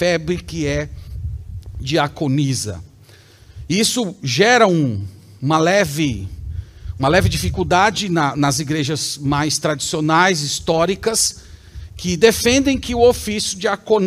Febre 0.00 0.38
que 0.38 0.66
é 0.66 0.88
diaconiza. 1.78 2.82
Isso 3.68 4.16
gera 4.22 4.66
um, 4.66 5.04
uma 5.42 5.58
leve 5.58 6.26
uma 6.98 7.06
leve 7.06 7.28
dificuldade 7.28 8.08
na, 8.08 8.34
nas 8.34 8.60
igrejas 8.60 9.18
mais 9.18 9.58
tradicionais, 9.58 10.40
históricas, 10.40 11.42
que 11.98 12.16
defendem 12.16 12.78
que 12.78 12.94
o 12.94 13.06
ofício 13.06 13.58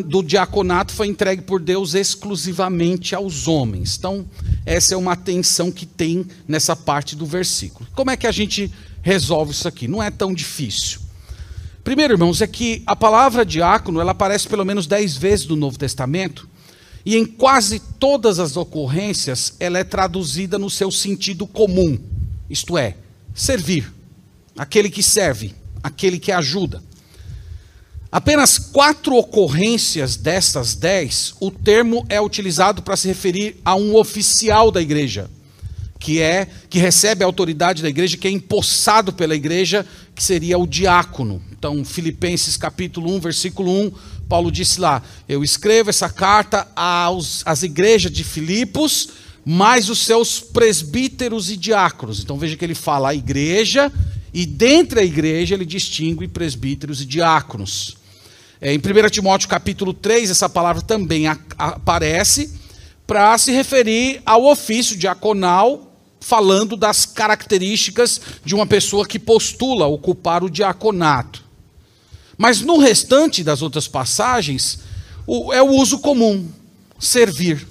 do 0.07 0.23
diaconato 0.23 0.91
foi 0.93 1.05
entregue 1.05 1.43
por 1.43 1.61
Deus 1.61 1.93
exclusivamente 1.93 3.13
aos 3.13 3.47
homens. 3.47 3.95
Então, 3.95 4.25
essa 4.65 4.95
é 4.95 4.97
uma 4.97 5.15
tensão 5.15 5.71
que 5.71 5.85
tem 5.85 6.25
nessa 6.47 6.75
parte 6.75 7.15
do 7.15 7.25
versículo. 7.27 7.87
Como 7.93 8.09
é 8.09 8.17
que 8.17 8.25
a 8.25 8.31
gente 8.31 8.71
resolve 9.03 9.51
isso 9.51 9.67
aqui? 9.67 9.87
Não 9.87 10.01
é 10.01 10.09
tão 10.09 10.33
difícil. 10.33 11.02
Primeiro, 11.83 12.13
irmãos, 12.13 12.41
é 12.41 12.47
que 12.47 12.81
a 12.85 12.95
palavra 12.95 13.45
diácono 13.45 13.99
ela 13.99 14.11
aparece 14.11 14.47
pelo 14.47 14.63
menos 14.63 14.87
dez 14.87 15.17
vezes 15.17 15.47
no 15.47 15.55
Novo 15.57 15.77
Testamento 15.77 16.47
e 17.05 17.17
em 17.17 17.25
quase 17.25 17.79
todas 17.99 18.39
as 18.39 18.55
ocorrências 18.55 19.55
ela 19.59 19.77
é 19.77 19.83
traduzida 19.83 20.57
no 20.57 20.69
seu 20.69 20.89
sentido 20.89 21.45
comum, 21.45 21.99
isto 22.49 22.77
é, 22.77 22.95
servir, 23.35 23.91
aquele 24.57 24.89
que 24.89 25.03
serve, 25.03 25.53
aquele 25.83 26.19
que 26.19 26.31
ajuda. 26.31 26.81
Apenas 28.09 28.57
quatro 28.57 29.15
ocorrências 29.15 30.15
dessas 30.15 30.75
dez, 30.75 31.33
o 31.41 31.51
termo 31.51 32.05
é 32.07 32.21
utilizado 32.21 32.81
para 32.81 32.95
se 32.95 33.09
referir 33.09 33.57
a 33.65 33.75
um 33.75 33.95
oficial 33.95 34.71
da 34.71 34.81
igreja, 34.81 35.29
que 36.03 36.19
é 36.19 36.49
que 36.69 36.79
recebe 36.79 37.23
a 37.23 37.25
autoridade 37.25 37.81
da 37.81 37.87
igreja, 37.87 38.17
que 38.17 38.27
é 38.27 38.31
empossado 38.31 39.13
pela 39.13 39.33
igreja, 39.33 39.85
que 40.13 40.21
seria 40.21 40.57
o 40.57 40.67
diácono. 40.67 41.41
Então, 41.57 41.85
Filipenses 41.85 42.57
capítulo 42.57 43.09
1, 43.15 43.19
versículo 43.21 43.71
1, 43.71 43.91
Paulo 44.27 44.51
disse 44.51 44.81
lá: 44.81 45.01
Eu 45.29 45.45
escrevo 45.45 45.89
essa 45.89 46.09
carta 46.09 46.67
aos, 46.75 47.41
às 47.45 47.63
igrejas 47.63 48.11
de 48.11 48.21
Filipos, 48.21 49.11
mais 49.45 49.89
os 49.89 49.99
seus 49.99 50.41
presbíteros 50.41 51.49
e 51.49 51.55
diáconos. 51.55 52.19
Então 52.21 52.37
veja 52.37 52.57
que 52.57 52.65
ele 52.65 52.75
fala 52.75 53.11
a 53.11 53.15
igreja, 53.15 53.89
e 54.33 54.45
dentre 54.45 54.99
a 54.99 55.05
igreja 55.05 55.55
ele 55.55 55.65
distingue 55.65 56.27
presbíteros 56.27 57.01
e 57.01 57.05
diáconos. 57.05 57.95
É, 58.59 58.73
em 58.73 58.77
1 58.77 59.09
Timóteo 59.09 59.47
capítulo 59.47 59.93
3, 59.93 60.29
essa 60.29 60.49
palavra 60.49 60.81
também 60.81 61.27
a, 61.27 61.37
a, 61.57 61.67
aparece 61.69 62.61
para 63.07 63.37
se 63.37 63.51
referir 63.51 64.21
ao 64.25 64.45
ofício 64.45 64.97
diaconal, 64.97 65.92
falando 66.23 66.77
das 66.77 67.05
características 67.05 68.21
de 68.45 68.55
uma 68.55 68.65
pessoa 68.65 69.05
que 69.05 69.19
postula 69.19 69.87
ocupar 69.87 70.41
o 70.41 70.49
diaconato. 70.49 71.43
Mas 72.37 72.61
no 72.61 72.77
restante 72.77 73.43
das 73.43 73.61
outras 73.61 73.89
passagens, 73.89 74.79
o, 75.27 75.51
é 75.51 75.61
o 75.61 75.71
uso 75.71 75.99
comum, 75.99 76.47
servir. 76.97 77.67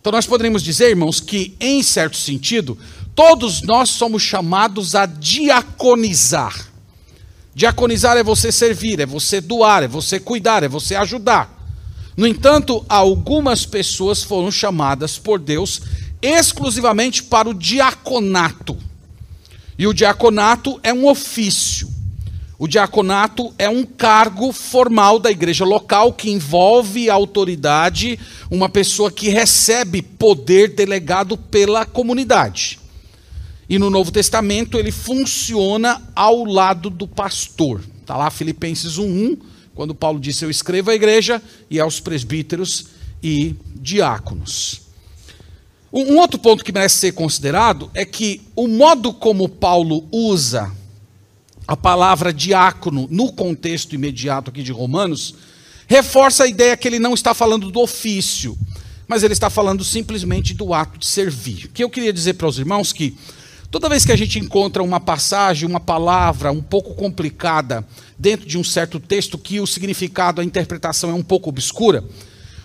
Então 0.00 0.12
nós 0.12 0.24
poderíamos 0.24 0.62
dizer, 0.62 0.90
irmãos, 0.90 1.18
que 1.18 1.56
em 1.58 1.82
certo 1.82 2.16
sentido, 2.16 2.78
todos 3.12 3.60
nós 3.62 3.90
somos 3.90 4.22
chamados 4.22 4.94
a 4.94 5.04
diaconizar. 5.04 6.68
Diaconizar 7.56 8.16
é 8.16 8.22
você 8.22 8.52
servir, 8.52 9.00
é 9.00 9.06
você 9.06 9.40
doar, 9.40 9.82
é 9.82 9.88
você 9.88 10.20
cuidar, 10.20 10.62
é 10.62 10.68
você 10.68 10.94
ajudar. 10.94 11.52
No 12.16 12.24
entanto, 12.24 12.86
algumas 12.88 13.66
pessoas 13.66 14.22
foram 14.22 14.52
chamadas 14.52 15.18
por 15.18 15.40
Deus 15.40 15.82
exclusivamente 16.24 17.22
para 17.22 17.48
o 17.48 17.54
diaconato. 17.54 18.76
E 19.78 19.86
o 19.86 19.92
diaconato 19.92 20.80
é 20.82 20.92
um 20.92 21.06
ofício. 21.06 21.92
O 22.58 22.66
diaconato 22.66 23.52
é 23.58 23.68
um 23.68 23.84
cargo 23.84 24.52
formal 24.52 25.18
da 25.18 25.30
igreja 25.30 25.64
local 25.64 26.12
que 26.12 26.30
envolve 26.30 27.10
autoridade, 27.10 28.18
uma 28.50 28.68
pessoa 28.68 29.10
que 29.10 29.28
recebe 29.28 30.00
poder 30.00 30.74
delegado 30.74 31.36
pela 31.36 31.84
comunidade. 31.84 32.78
E 33.68 33.78
no 33.78 33.90
Novo 33.90 34.12
Testamento 34.12 34.78
ele 34.78 34.92
funciona 34.92 36.00
ao 36.14 36.44
lado 36.44 36.88
do 36.88 37.08
pastor. 37.08 37.82
Está 38.00 38.16
lá 38.16 38.30
Filipenses 38.30 38.98
1:1, 38.98 39.36
quando 39.74 39.94
Paulo 39.94 40.20
disse: 40.20 40.44
Eu 40.44 40.50
escrevo 40.50 40.90
à 40.90 40.94
igreja 40.94 41.42
e 41.68 41.80
aos 41.80 41.98
presbíteros 41.98 42.86
e 43.22 43.56
diáconos. 43.74 44.83
Um 45.96 46.18
outro 46.18 46.40
ponto 46.40 46.64
que 46.64 46.72
merece 46.72 46.96
ser 46.96 47.12
considerado 47.12 47.88
é 47.94 48.04
que 48.04 48.42
o 48.56 48.66
modo 48.66 49.12
como 49.12 49.48
Paulo 49.48 50.04
usa 50.10 50.72
a 51.68 51.76
palavra 51.76 52.32
diácono 52.32 53.06
no 53.08 53.32
contexto 53.32 53.94
imediato 53.94 54.50
aqui 54.50 54.64
de 54.64 54.72
Romanos 54.72 55.36
reforça 55.86 56.42
a 56.42 56.48
ideia 56.48 56.76
que 56.76 56.88
ele 56.88 56.98
não 56.98 57.14
está 57.14 57.32
falando 57.32 57.70
do 57.70 57.80
ofício, 57.80 58.58
mas 59.06 59.22
ele 59.22 59.34
está 59.34 59.48
falando 59.48 59.84
simplesmente 59.84 60.52
do 60.52 60.74
ato 60.74 60.98
de 60.98 61.06
servir. 61.06 61.66
O 61.66 61.68
que 61.68 61.84
eu 61.84 61.90
queria 61.90 62.12
dizer 62.12 62.34
para 62.34 62.48
os 62.48 62.58
irmãos 62.58 62.92
que 62.92 63.16
Toda 63.70 63.88
vez 63.88 64.04
que 64.04 64.12
a 64.12 64.16
gente 64.16 64.38
encontra 64.38 64.84
uma 64.84 65.00
passagem, 65.00 65.68
uma 65.68 65.80
palavra 65.80 66.52
um 66.52 66.62
pouco 66.62 66.94
complicada 66.94 67.84
dentro 68.16 68.46
de 68.46 68.56
um 68.56 68.62
certo 68.62 69.00
texto 69.00 69.36
que 69.36 69.58
o 69.58 69.66
significado, 69.66 70.40
a 70.40 70.44
interpretação 70.44 71.10
é 71.10 71.12
um 71.12 71.24
pouco 71.24 71.48
obscura, 71.48 72.04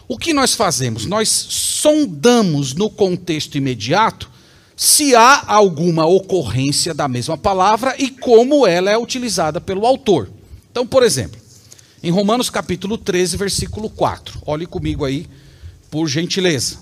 o 0.09 0.17
que 0.17 0.33
nós 0.33 0.55
fazemos? 0.55 1.05
Nós 1.05 1.29
sondamos 1.29 2.73
no 2.73 2.89
contexto 2.89 3.59
imediato 3.59 4.27
se 4.75 5.15
há 5.15 5.43
alguma 5.45 6.07
ocorrência 6.07 6.95
da 6.95 7.07
mesma 7.07 7.37
palavra 7.37 7.95
e 7.95 8.09
como 8.09 8.65
ela 8.65 8.89
é 8.89 8.97
utilizada 8.97 9.61
pelo 9.61 9.85
autor. 9.85 10.27
Então, 10.71 10.87
por 10.87 11.03
exemplo, 11.03 11.39
em 12.01 12.09
Romanos 12.09 12.49
capítulo 12.49 12.97
13, 12.97 13.37
versículo 13.37 13.87
4. 13.87 14.41
Olhe 14.47 14.65
comigo 14.65 15.05
aí, 15.05 15.27
por 15.91 16.07
gentileza. 16.07 16.79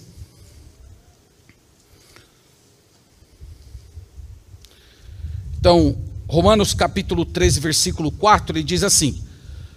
Então, 5.59 5.97
Romanos 6.29 6.73
capítulo 6.73 7.25
13, 7.25 7.59
versículo 7.59 8.09
4, 8.09 8.55
ele 8.55 8.63
diz 8.63 8.83
assim: 8.83 9.21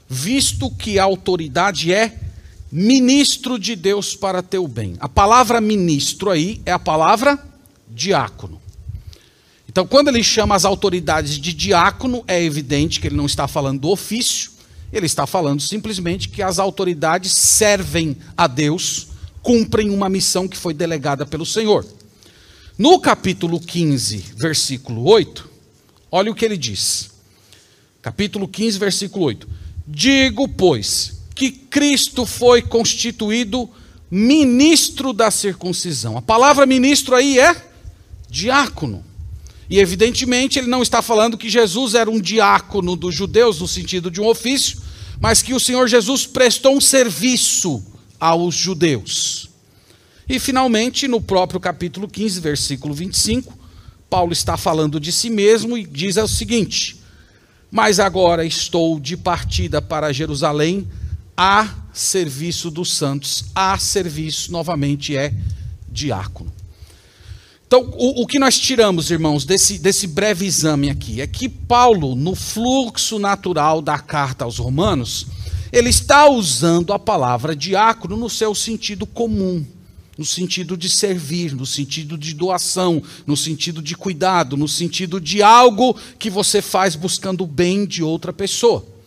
Visto 0.08 0.70
que 0.70 1.00
a 1.00 1.04
autoridade 1.04 1.92
é 1.92 2.29
ministro 2.70 3.58
de 3.58 3.74
Deus 3.74 4.14
para 4.14 4.42
teu 4.42 4.68
bem. 4.68 4.96
A 5.00 5.08
palavra 5.08 5.60
ministro 5.60 6.30
aí 6.30 6.60
é 6.64 6.72
a 6.72 6.78
palavra 6.78 7.38
diácono. 7.88 8.60
Então, 9.68 9.86
quando 9.86 10.08
ele 10.08 10.22
chama 10.22 10.54
as 10.54 10.64
autoridades 10.64 11.38
de 11.38 11.52
diácono, 11.52 12.24
é 12.26 12.42
evidente 12.42 13.00
que 13.00 13.06
ele 13.06 13.16
não 13.16 13.26
está 13.26 13.46
falando 13.46 13.82
do 13.82 13.88
ofício, 13.88 14.50
ele 14.92 15.06
está 15.06 15.26
falando 15.26 15.60
simplesmente 15.60 16.28
que 16.28 16.42
as 16.42 16.58
autoridades 16.58 17.32
servem 17.32 18.16
a 18.36 18.46
Deus, 18.46 19.08
cumprem 19.42 19.90
uma 19.90 20.08
missão 20.08 20.48
que 20.48 20.56
foi 20.56 20.74
delegada 20.74 21.24
pelo 21.24 21.46
Senhor. 21.46 21.86
No 22.76 22.98
capítulo 22.98 23.60
15, 23.60 24.34
versículo 24.36 25.04
8, 25.04 25.48
olha 26.10 26.32
o 26.32 26.34
que 26.34 26.44
ele 26.44 26.56
diz. 26.56 27.10
Capítulo 28.02 28.48
15, 28.48 28.78
versículo 28.78 29.26
8. 29.26 29.48
Digo, 29.86 30.48
pois, 30.48 31.19
que 31.40 31.50
Cristo 31.50 32.26
foi 32.26 32.60
constituído 32.60 33.66
ministro 34.10 35.10
da 35.10 35.30
circuncisão. 35.30 36.18
A 36.18 36.20
palavra 36.20 36.66
ministro 36.66 37.16
aí 37.16 37.38
é 37.38 37.56
diácono. 38.28 39.02
E 39.70 39.78
evidentemente 39.78 40.58
ele 40.58 40.68
não 40.68 40.82
está 40.82 41.00
falando 41.00 41.38
que 41.38 41.48
Jesus 41.48 41.94
era 41.94 42.10
um 42.10 42.20
diácono 42.20 42.94
dos 42.94 43.14
judeus 43.14 43.58
no 43.58 43.66
sentido 43.66 44.10
de 44.10 44.20
um 44.20 44.26
ofício, 44.26 44.82
mas 45.18 45.40
que 45.40 45.54
o 45.54 45.58
Senhor 45.58 45.88
Jesus 45.88 46.26
prestou 46.26 46.76
um 46.76 46.80
serviço 46.80 47.82
aos 48.20 48.54
judeus. 48.54 49.48
E 50.28 50.38
finalmente, 50.38 51.08
no 51.08 51.22
próprio 51.22 51.58
capítulo 51.58 52.06
15, 52.06 52.38
versículo 52.38 52.92
25, 52.92 53.58
Paulo 54.10 54.34
está 54.34 54.58
falando 54.58 55.00
de 55.00 55.10
si 55.10 55.30
mesmo 55.30 55.78
e 55.78 55.86
diz 55.86 56.18
o 56.18 56.28
seguinte: 56.28 57.00
Mas 57.70 57.98
agora 57.98 58.44
estou 58.44 59.00
de 59.00 59.16
partida 59.16 59.80
para 59.80 60.12
Jerusalém 60.12 60.86
a 61.42 61.74
serviço 61.90 62.70
dos 62.70 62.92
santos, 62.92 63.46
a 63.54 63.78
serviço 63.78 64.52
novamente 64.52 65.16
é 65.16 65.32
diácono. 65.90 66.52
Então, 67.66 67.90
o, 67.94 68.22
o, 68.22 68.26
que 68.26 68.38
nós 68.38 68.58
tiramos, 68.58 69.10
irmãos, 69.10 69.46
desse, 69.46 69.78
desse 69.78 70.06
breve 70.06 70.44
exame 70.44 70.90
aqui, 70.90 71.18
é 71.22 71.26
que 71.26 71.48
Paulo, 71.48 72.14
no 72.14 72.34
fluxo 72.34 73.18
natural 73.18 73.80
da 73.80 73.98
carta 73.98 74.44
aos 74.44 74.58
Romanos, 74.58 75.28
ele 75.72 75.88
está 75.88 76.28
usando 76.28 76.92
a 76.92 76.98
palavra 76.98 77.56
diácono 77.56 78.18
no 78.18 78.28
seu 78.28 78.54
sentido 78.54 79.06
comum, 79.06 79.64
no 80.18 80.26
sentido 80.26 80.76
de 80.76 80.90
servir, 80.90 81.54
no 81.54 81.64
sentido 81.64 82.18
de 82.18 82.34
doação, 82.34 83.02
no 83.26 83.34
sentido 83.34 83.80
de 83.80 83.96
cuidado, 83.96 84.58
no 84.58 84.68
sentido 84.68 85.18
de 85.18 85.42
algo 85.42 85.96
que 86.18 86.28
você 86.28 86.60
faz 86.60 86.94
buscando 86.94 87.44
o 87.44 87.46
bem 87.46 87.86
de 87.86 88.02
outra 88.02 88.30
pessoa. 88.30 88.99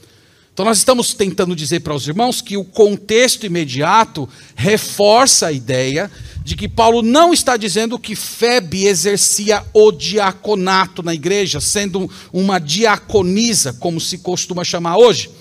Então, 0.53 0.65
nós 0.65 0.77
estamos 0.77 1.15
tentando 1.15 1.55
dizer 1.55 1.79
para 1.79 1.95
os 1.95 2.07
irmãos 2.07 2.39
que 2.39 2.55
o 2.55 2.63
contexto 2.63 3.43
imediato 3.43 4.29
reforça 4.55 5.47
a 5.47 5.51
ideia 5.51 6.11
de 6.43 6.55
que 6.55 6.69
Paulo 6.69 7.01
não 7.01 7.33
está 7.33 7.57
dizendo 7.57 7.97
que 7.97 8.15
Febe 8.15 8.85
exercia 8.85 9.65
o 9.73 9.91
diaconato 9.91 11.01
na 11.01 11.11
igreja, 11.11 11.59
sendo 11.59 12.07
uma 12.31 12.59
diaconisa, 12.59 13.73
como 13.73 13.99
se 13.99 14.19
costuma 14.19 14.63
chamar 14.63 14.97
hoje, 14.97 15.31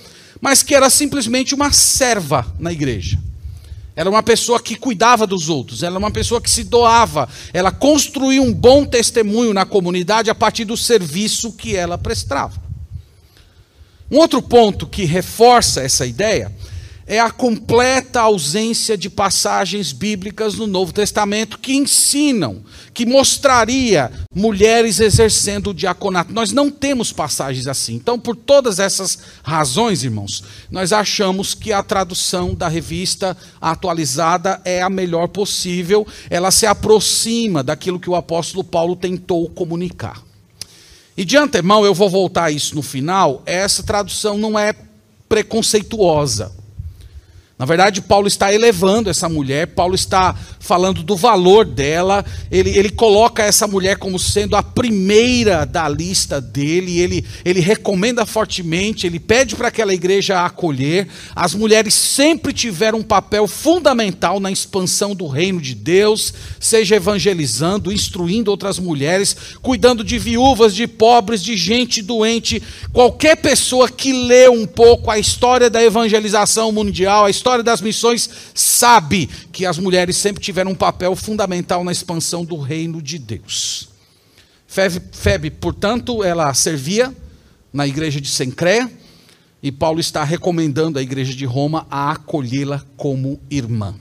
mas 0.41 0.63
que 0.63 0.75
era 0.75 0.89
simplesmente 0.89 1.55
uma 1.55 1.71
serva 1.71 2.47
na 2.59 2.73
igreja. 2.73 3.19
Era 3.95 4.09
uma 4.09 4.23
pessoa 4.23 4.63
que 4.63 4.77
cuidava 4.77 5.27
dos 5.27 5.51
outros, 5.51 5.83
era 5.83 5.99
uma 5.99 6.11
pessoa 6.11 6.41
que 6.41 6.49
se 6.49 6.65
doava, 6.65 7.29
ela 7.53 7.71
construía 7.71 8.41
um 8.41 8.51
bom 8.51 8.87
testemunho 8.87 9.53
na 9.53 9.67
comunidade 9.67 10.31
a 10.31 10.35
partir 10.35 10.65
do 10.65 10.77
serviço 10.77 11.53
que 11.53 11.77
ela 11.77 11.99
prestava. 11.99 12.62
Um 14.13 14.19
outro 14.19 14.43
ponto 14.43 14.87
que 14.87 15.07
reforça 15.07 15.81
essa 15.81 16.05
ideia 16.05 16.53
é 17.07 17.19
a 17.19 17.31
completa 17.31 18.21
ausência 18.21 18.95
de 18.95 19.09
passagens 19.09 19.91
bíblicas 19.91 20.57
no 20.57 20.67
Novo 20.67 20.93
Testamento 20.93 21.59
que 21.59 21.73
ensinam, 21.73 22.63
que 22.93 23.07
mostraria 23.07 24.13
mulheres 24.35 25.01
exercendo 25.01 25.71
o 25.71 25.75
diaconato. 25.75 26.31
Nós 26.31 26.53
não 26.53 26.71
temos 26.71 27.11
passagens 27.11 27.67
assim. 27.67 27.95
Então, 27.95 28.19
por 28.19 28.37
todas 28.37 28.79
essas 28.79 29.19
razões, 29.43 30.05
irmãos, 30.05 30.45
nós 30.71 30.93
achamos 30.93 31.55
que 31.55 31.73
a 31.73 31.83
tradução 31.83 32.55
da 32.55 32.69
revista 32.69 33.35
atualizada 33.59 34.61
é 34.63 34.83
a 34.83 34.91
melhor 34.91 35.29
possível. 35.29 36.07
Ela 36.29 36.51
se 36.51 36.67
aproxima 36.67 37.63
daquilo 37.63 37.99
que 37.99 38.11
o 38.11 38.15
apóstolo 38.15 38.63
Paulo 38.63 38.95
tentou 38.95 39.49
comunicar. 39.49 40.23
E 41.17 41.25
de 41.25 41.37
antemão, 41.37 41.85
eu 41.85 41.95
vou 41.95 42.09
voltar 42.09 42.45
a 42.45 42.51
isso 42.51 42.75
no 42.75 42.83
final, 42.83 43.43
essa 43.45 43.83
tradução 43.83 44.39
não 44.39 44.59
é 44.59 44.75
preconceituosa. 45.29 46.53
Na 47.63 47.67
verdade, 47.67 48.03
Paulo 48.03 48.27
está 48.27 48.53
elevando 48.53 49.09
essa 49.09 49.29
mulher, 49.29 49.69
Paulo 49.69 49.95
está 49.95 50.35
falando 50.59 51.05
do 51.05 51.15
valor 51.15 51.65
dela, 51.65 52.25
ele, 52.51 52.71
ele 52.77 52.91
coloca 52.91 53.45
essa 53.45 53.69
mulher 53.69 53.99
como 53.99 54.19
sendo 54.19 54.57
a 54.57 54.65
primeira 54.65 55.65
da 55.65 55.89
lista 55.89 56.41
dele, 56.41 56.99
ele, 56.99 57.25
ele 57.45 57.61
recomenda 57.61 58.27
fortemente, 58.27 59.07
ele 59.07 59.21
pede 59.21 59.55
para 59.55 59.69
aquela 59.69 59.95
igreja 59.95 60.45
acolher. 60.45 61.07
As 61.37 61.55
mulheres 61.55 61.95
sempre 61.95 62.53
tiveram 62.53 62.99
um 62.99 63.03
papel 63.05 63.47
fundamental 63.47 64.41
na 64.41 64.51
expansão 64.51 65.15
do 65.15 65.29
reino 65.29 65.61
de 65.61 65.77
Deus, 65.77 66.35
seja 66.59 66.97
evangelizando, 66.97 67.93
instruindo 67.93 68.51
outras 68.51 68.81
mulheres, 68.81 69.37
cuidando 69.63 70.03
de 70.03 70.19
viúvas, 70.19 70.75
de 70.75 70.89
pobres, 70.89 71.41
de 71.41 71.57
gente 71.57 72.03
doente. 72.03 72.61
Qualquer 72.93 73.37
pessoa 73.37 73.89
que 73.89 74.13
lê 74.13 74.49
um 74.49 74.67
pouco 74.67 75.13
a 75.13 75.19
história 75.19 75.71
da 75.71 75.81
evangelização 75.81 76.73
mundial, 76.73 77.27
a 77.27 77.31
história 77.31 77.52
história 77.53 77.63
das 77.63 77.83
missões 77.83 78.31
sabe 78.55 79.29
que 79.53 79.67
as 79.67 79.79
mulheres 79.79 80.17
sempre 80.17 80.43
tiveram 80.43 80.71
um 80.71 80.75
papel 80.75 81.15
fundamental 81.15 81.85
na 81.85 81.93
expansão 81.93 82.45
do 82.45 82.57
reino 82.57 83.03
de 83.03 83.19
Deus. 83.19 83.91
Febe, 84.67 85.03
Febe 85.13 85.51
portanto, 85.51 86.25
ela 86.25 86.53
servia 86.55 87.15
na 87.71 87.87
igreja 87.87 88.21
de 88.21 88.29
Sencréia, 88.29 88.91
e 89.63 89.71
Paulo 89.71 90.01
está 90.01 90.25
recomendando 90.25 90.99
à 90.99 91.03
igreja 91.03 91.35
de 91.35 91.45
Roma 91.45 91.87
a 91.91 92.13
acolhê-la 92.13 92.83
como 92.97 93.39
irmã. 93.51 93.95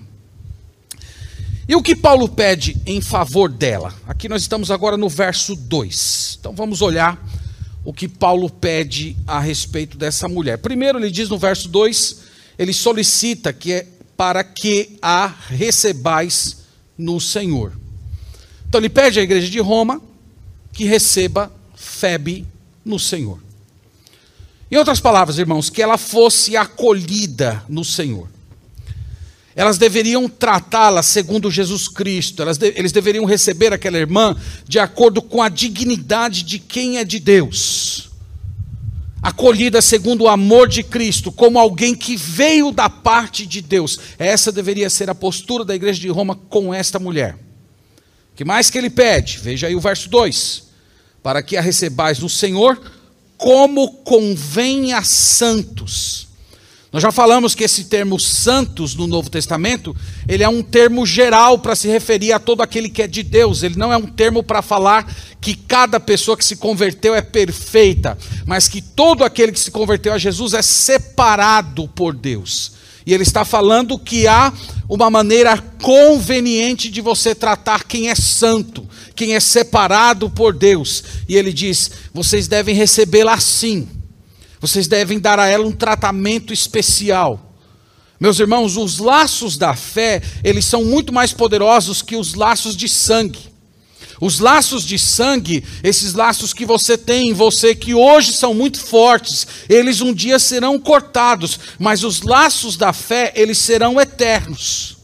E 1.67 1.75
o 1.75 1.83
que 1.83 1.95
Paulo 1.95 2.27
pede 2.27 2.77
em 2.85 3.01
favor 3.01 3.49
dela? 3.49 3.93
Aqui 4.07 4.27
nós 4.27 4.41
estamos 4.41 4.71
agora 4.71 4.97
no 4.97 5.07
verso 5.07 5.55
2. 5.55 6.37
Então 6.39 6.53
vamos 6.53 6.81
olhar 6.81 7.21
o 7.83 7.93
que 7.93 8.07
Paulo 8.07 8.49
pede 8.49 9.15
a 9.27 9.39
respeito 9.39 9.97
dessa 9.97 10.27
mulher. 10.27 10.57
Primeiro, 10.57 10.97
ele 10.97 11.11
diz 11.11 11.29
no 11.29 11.37
verso 11.37 11.67
2 11.69 12.30
ele 12.61 12.73
solicita 12.73 13.51
que 13.51 13.73
é 13.73 13.87
para 14.15 14.43
que 14.43 14.95
a 15.01 15.25
recebais 15.25 16.57
no 16.95 17.19
Senhor. 17.19 17.73
Então 18.69 18.79
ele 18.79 18.87
pede 18.87 19.19
à 19.19 19.23
igreja 19.23 19.49
de 19.49 19.59
Roma 19.59 19.99
que 20.71 20.85
receba 20.85 21.51
Febe 21.75 22.45
no 22.85 22.99
Senhor. 22.99 23.39
Em 24.69 24.77
outras 24.77 24.99
palavras, 24.99 25.39
irmãos, 25.39 25.71
que 25.71 25.81
ela 25.81 25.97
fosse 25.97 26.55
acolhida 26.55 27.65
no 27.67 27.83
Senhor. 27.83 28.29
Elas 29.55 29.79
deveriam 29.79 30.29
tratá-la 30.29 31.01
segundo 31.01 31.49
Jesus 31.49 31.87
Cristo, 31.87 32.43
elas 32.43 32.59
de, 32.59 32.67
eles 32.77 32.91
deveriam 32.91 33.25
receber 33.25 33.73
aquela 33.73 33.97
irmã 33.97 34.37
de 34.67 34.77
acordo 34.77 35.19
com 35.19 35.41
a 35.41 35.49
dignidade 35.49 36.43
de 36.43 36.59
quem 36.59 36.99
é 36.99 37.03
de 37.03 37.19
Deus 37.19 38.10
acolhida 39.21 39.81
segundo 39.81 40.21
o 40.21 40.27
amor 40.27 40.67
de 40.67 40.83
Cristo, 40.83 41.31
como 41.31 41.59
alguém 41.59 41.93
que 41.93 42.15
veio 42.15 42.71
da 42.71 42.89
parte 42.89 43.45
de 43.45 43.61
Deus. 43.61 43.99
Essa 44.17 44.51
deveria 44.51 44.89
ser 44.89 45.09
a 45.09 45.15
postura 45.15 45.63
da 45.63 45.75
igreja 45.75 45.99
de 45.99 46.09
Roma 46.09 46.35
com 46.35 46.73
esta 46.73 46.97
mulher. 46.97 47.37
Que 48.35 48.43
mais 48.43 48.69
que 48.69 48.77
ele 48.77 48.89
pede? 48.89 49.37
Veja 49.37 49.67
aí 49.67 49.75
o 49.75 49.79
verso 49.79 50.09
2: 50.09 50.63
Para 51.21 51.43
que 51.43 51.55
a 51.55 51.61
recebais 51.61 52.19
no 52.19 52.29
Senhor, 52.29 52.81
como 53.37 53.91
convém 54.03 54.93
a 54.93 55.03
santos 55.03 56.30
nós 56.91 57.01
já 57.01 57.11
falamos 57.11 57.55
que 57.55 57.63
esse 57.63 57.85
termo 57.85 58.19
santos 58.19 58.95
no 58.95 59.07
Novo 59.07 59.29
Testamento, 59.29 59.95
ele 60.27 60.43
é 60.43 60.49
um 60.49 60.61
termo 60.61 61.05
geral 61.05 61.57
para 61.57 61.73
se 61.73 61.87
referir 61.87 62.33
a 62.33 62.39
todo 62.39 62.61
aquele 62.61 62.89
que 62.89 63.01
é 63.01 63.07
de 63.07 63.23
Deus. 63.23 63.63
Ele 63.63 63.77
não 63.77 63.93
é 63.93 63.97
um 63.97 64.05
termo 64.05 64.43
para 64.43 64.61
falar 64.61 65.09
que 65.39 65.55
cada 65.55 66.01
pessoa 66.01 66.35
que 66.35 66.43
se 66.43 66.57
converteu 66.57 67.15
é 67.15 67.21
perfeita, 67.21 68.17
mas 68.45 68.67
que 68.67 68.81
todo 68.81 69.23
aquele 69.23 69.53
que 69.53 69.59
se 69.59 69.71
converteu 69.71 70.11
a 70.11 70.17
Jesus 70.17 70.53
é 70.53 70.61
separado 70.61 71.87
por 71.87 72.13
Deus. 72.13 72.73
E 73.05 73.13
ele 73.13 73.23
está 73.23 73.45
falando 73.45 73.97
que 73.97 74.27
há 74.27 74.51
uma 74.89 75.09
maneira 75.09 75.57
conveniente 75.81 76.89
de 76.89 76.99
você 76.99 77.33
tratar 77.33 77.85
quem 77.85 78.09
é 78.09 78.15
santo, 78.15 78.85
quem 79.15 79.33
é 79.33 79.39
separado 79.39 80.29
por 80.29 80.53
Deus. 80.53 81.03
E 81.27 81.37
ele 81.37 81.53
diz: 81.53 81.89
vocês 82.13 82.49
devem 82.49 82.75
recebê-la 82.75 83.35
assim. 83.35 83.87
Vocês 84.61 84.87
devem 84.87 85.19
dar 85.19 85.39
a 85.39 85.47
ela 85.47 85.65
um 85.65 85.71
tratamento 85.71 86.53
especial. 86.53 87.57
Meus 88.19 88.39
irmãos, 88.39 88.77
os 88.77 88.99
laços 88.99 89.57
da 89.57 89.75
fé, 89.75 90.21
eles 90.43 90.65
são 90.65 90.85
muito 90.85 91.11
mais 91.11 91.33
poderosos 91.33 92.03
que 92.03 92.15
os 92.15 92.35
laços 92.35 92.77
de 92.77 92.87
sangue. 92.87 93.49
Os 94.21 94.39
laços 94.39 94.85
de 94.85 94.99
sangue, 94.99 95.63
esses 95.83 96.13
laços 96.13 96.53
que 96.53 96.63
você 96.63 96.95
tem 96.95 97.29
em 97.29 97.33
você, 97.33 97.73
que 97.73 97.95
hoje 97.95 98.31
são 98.33 98.53
muito 98.53 98.79
fortes, 98.79 99.47
eles 99.67 99.99
um 99.99 100.13
dia 100.13 100.37
serão 100.37 100.77
cortados, 100.77 101.59
mas 101.79 102.03
os 102.03 102.21
laços 102.21 102.77
da 102.77 102.93
fé, 102.93 103.33
eles 103.35 103.57
serão 103.57 103.99
eternos. 103.99 104.97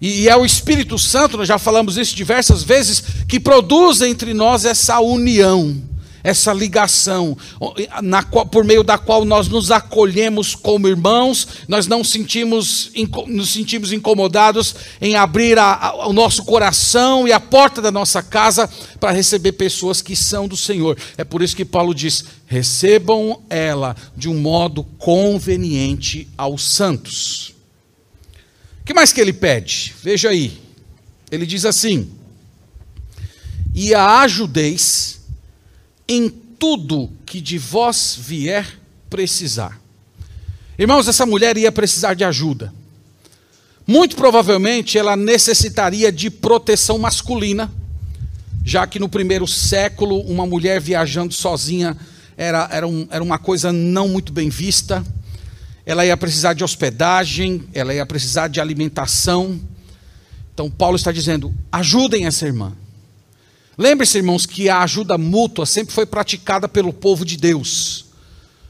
E, 0.00 0.26
é 0.26 0.34
o 0.34 0.46
Espírito 0.46 0.98
Santo, 0.98 1.36
nós 1.36 1.46
já 1.46 1.58
falamos 1.58 1.98
isso 1.98 2.16
diversas 2.16 2.62
vezes, 2.62 3.02
que 3.28 3.38
produz 3.38 4.00
entre 4.00 4.32
nós 4.32 4.64
essa 4.64 4.98
união 5.00 5.91
essa 6.22 6.52
ligação, 6.52 7.36
na, 8.02 8.22
por 8.22 8.64
meio 8.64 8.82
da 8.82 8.96
qual 8.96 9.24
nós 9.24 9.48
nos 9.48 9.70
acolhemos 9.70 10.54
como 10.54 10.88
irmãos, 10.88 11.46
nós 11.66 11.86
não 11.86 12.04
sentimos, 12.04 12.90
nos 13.26 13.50
sentimos 13.50 13.92
incomodados 13.92 14.74
em 15.00 15.16
abrir 15.16 15.58
a, 15.58 15.74
a, 15.74 16.06
o 16.06 16.12
nosso 16.12 16.44
coração 16.44 17.26
e 17.26 17.32
a 17.32 17.40
porta 17.40 17.82
da 17.82 17.90
nossa 17.90 18.22
casa 18.22 18.68
para 19.00 19.10
receber 19.10 19.52
pessoas 19.52 20.00
que 20.00 20.14
são 20.14 20.46
do 20.46 20.56
Senhor. 20.56 20.96
É 21.16 21.24
por 21.24 21.42
isso 21.42 21.56
que 21.56 21.64
Paulo 21.64 21.94
diz: 21.94 22.24
recebam 22.46 23.42
ela 23.50 23.96
de 24.16 24.28
um 24.28 24.38
modo 24.38 24.84
conveniente 24.98 26.28
aos 26.36 26.68
santos. 26.68 27.54
O 28.80 28.84
que 28.84 28.94
mais 28.94 29.12
que 29.12 29.20
ele 29.20 29.32
pede? 29.32 29.94
Veja 30.02 30.30
aí. 30.30 30.60
Ele 31.30 31.46
diz 31.46 31.64
assim: 31.64 32.10
e 33.74 33.94
a 33.94 34.20
ajudeis 34.20 35.21
em 36.12 36.28
tudo 36.28 37.10
que 37.24 37.40
de 37.40 37.58
vós 37.58 38.16
vier 38.18 38.78
precisar. 39.08 39.80
Irmãos, 40.78 41.08
essa 41.08 41.24
mulher 41.24 41.56
ia 41.56 41.72
precisar 41.72 42.14
de 42.14 42.24
ajuda. 42.24 42.72
Muito 43.86 44.14
provavelmente 44.14 44.96
ela 44.96 45.16
necessitaria 45.16 46.12
de 46.12 46.30
proteção 46.30 46.98
masculina, 46.98 47.70
já 48.64 48.86
que 48.86 48.98
no 48.98 49.08
primeiro 49.08 49.46
século 49.46 50.20
uma 50.20 50.46
mulher 50.46 50.80
viajando 50.80 51.34
sozinha 51.34 51.96
era, 52.36 52.68
era, 52.70 52.86
um, 52.86 53.06
era 53.10 53.22
uma 53.22 53.38
coisa 53.38 53.72
não 53.72 54.08
muito 54.08 54.32
bem 54.32 54.48
vista. 54.48 55.04
Ela 55.84 56.06
ia 56.06 56.16
precisar 56.16 56.52
de 56.52 56.62
hospedagem, 56.62 57.64
ela 57.74 57.92
ia 57.92 58.06
precisar 58.06 58.48
de 58.48 58.60
alimentação. 58.60 59.60
Então 60.54 60.70
Paulo 60.70 60.96
está 60.96 61.10
dizendo: 61.10 61.52
ajudem 61.72 62.26
essa 62.26 62.46
irmã. 62.46 62.72
Lembre-se, 63.76 64.18
irmãos, 64.18 64.44
que 64.44 64.68
a 64.68 64.82
ajuda 64.82 65.16
mútua 65.16 65.64
sempre 65.64 65.94
foi 65.94 66.04
praticada 66.04 66.68
pelo 66.68 66.92
povo 66.92 67.24
de 67.24 67.36
Deus. 67.36 68.06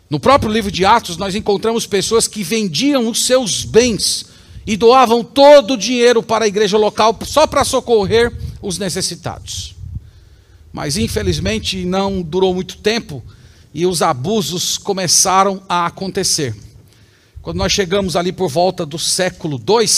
No 0.08 0.20
próprio 0.20 0.52
livro 0.52 0.70
de 0.70 0.84
Atos, 0.84 1.16
nós 1.16 1.34
encontramos 1.34 1.86
pessoas 1.86 2.28
que 2.28 2.44
vendiam 2.44 3.08
os 3.08 3.24
seus 3.24 3.64
bens 3.64 4.26
e 4.66 4.76
doavam 4.76 5.24
todo 5.24 5.74
o 5.74 5.76
dinheiro 5.76 6.22
para 6.22 6.44
a 6.44 6.48
igreja 6.48 6.78
local 6.78 7.18
só 7.24 7.46
para 7.46 7.64
socorrer 7.64 8.32
os 8.60 8.78
necessitados. 8.78 9.74
Mas 10.72 10.96
infelizmente 10.96 11.84
não 11.84 12.22
durou 12.22 12.54
muito 12.54 12.78
tempo 12.78 13.22
e 13.74 13.86
os 13.86 14.02
abusos 14.02 14.78
começaram 14.78 15.62
a 15.68 15.86
acontecer. 15.86 16.54
Quando 17.40 17.56
nós 17.56 17.72
chegamos 17.72 18.14
ali 18.14 18.30
por 18.30 18.48
volta 18.48 18.86
do 18.86 18.98
século 18.98 19.56
II, 19.56 19.88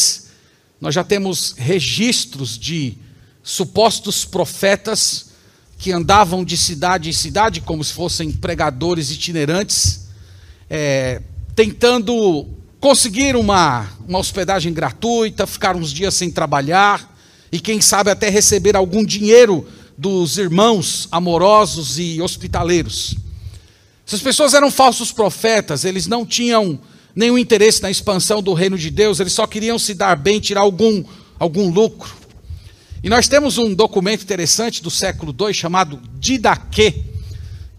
nós 0.81 0.95
já 0.95 1.05
temos 1.05 1.55
registros 1.59 2.59
de 2.59 2.97
supostos 3.45 4.25
profetas 4.25 5.27
que 5.79 5.93
andavam 5.93 6.43
de 6.43 6.57
cidade 6.57 7.11
em 7.11 7.13
cidade, 7.13 7.61
como 7.61 7.85
se 7.85 7.93
fossem 7.93 8.33
pregadores 8.33 9.11
itinerantes, 9.11 10.09
é, 10.71 11.21
tentando 11.55 12.49
conseguir 12.81 13.37
uma, 13.37 13.87
uma 14.09 14.19
hospedagem 14.19 14.73
gratuita, 14.73 15.47
ficar 15.47 15.77
uns 15.77 15.93
dias 15.93 16.15
sem 16.15 16.31
trabalhar, 16.31 17.15
e 17.53 17.61
quem 17.61 17.81
sabe 17.83 18.11
até 18.11 18.31
receber 18.31 18.77
algum 18.77 19.05
dinheiro 19.05 19.69
dos 19.97 20.39
irmãos 20.39 21.07
amorosos 21.13 21.99
e 21.99 22.21
hospitaleiros. 22.23 23.15
Essas 24.07 24.23
pessoas 24.23 24.55
eram 24.55 24.71
falsos 24.71 25.13
profetas, 25.13 25.85
eles 25.85 26.07
não 26.07 26.25
tinham 26.25 26.81
nenhum 27.15 27.39
interesse 27.39 27.83
na 27.83 27.91
expansão 27.91 28.43
do 28.43 28.55
reino 28.55 28.79
de 28.79 28.91
Deus, 28.91 29.21
eles 29.21 29.35
só 29.35 29.47
queriam 29.47 29.79
se 29.79 29.95
dar 29.95 30.17
bem, 30.17 30.41
tirar 30.41 30.63
algum, 30.63 31.05
algum 31.39 31.71
lucro. 31.71 32.24
E 33.05 33.09
nós 33.11 33.29
temos 33.29 33.59
um 33.59 33.75
documento 33.75 34.23
interessante 34.23 34.83
do 34.83 34.91
século 34.91 35.37
II 35.39 35.53
chamado 35.53 36.01
Didaquê, 36.15 37.03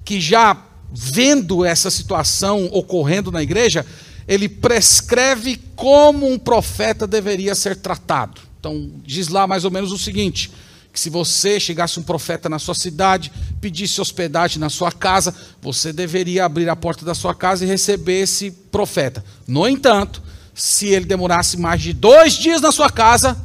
que 0.04 0.22
já 0.22 0.56
vendo 0.94 1.66
essa 1.66 1.90
situação 1.90 2.70
ocorrendo 2.72 3.32
na 3.32 3.42
igreja, 3.42 3.84
ele 4.28 4.48
prescreve 4.48 5.60
como 5.76 6.32
um 6.32 6.38
profeta 6.38 7.08
deveria 7.08 7.56
ser 7.56 7.76
tratado. 7.78 8.40
Então, 8.60 8.92
diz 9.04 9.28
lá 9.28 9.48
mais 9.48 9.66
ou 9.66 9.72
menos 9.72 9.92
o 9.92 9.98
seguinte: 9.98 10.52
que 10.94 11.00
se 11.00 11.10
você 11.10 11.60
chegasse 11.60 12.00
um 12.00 12.04
profeta 12.04 12.48
na 12.48 12.60
sua 12.60 12.76
cidade, 12.76 13.32
pedisse 13.60 14.00
hospedagem 14.00 14.60
na 14.60 14.70
sua 14.70 14.92
casa, 14.92 15.34
você 15.60 15.92
deveria 15.92 16.46
abrir 16.46 16.70
a 16.70 16.76
porta 16.76 17.04
da 17.04 17.16
sua 17.16 17.34
casa 17.34 17.66
e 17.66 17.68
receber 17.68 18.22
esse 18.22 18.52
profeta. 18.52 19.26
No 19.48 19.68
entanto, 19.68 20.22
se 20.54 20.86
ele 20.86 21.06
demorasse 21.06 21.58
mais 21.58 21.82
de 21.82 21.94
dois 21.94 22.34
dias 22.34 22.62
na 22.62 22.72
sua 22.72 22.92
casa, 22.92 23.36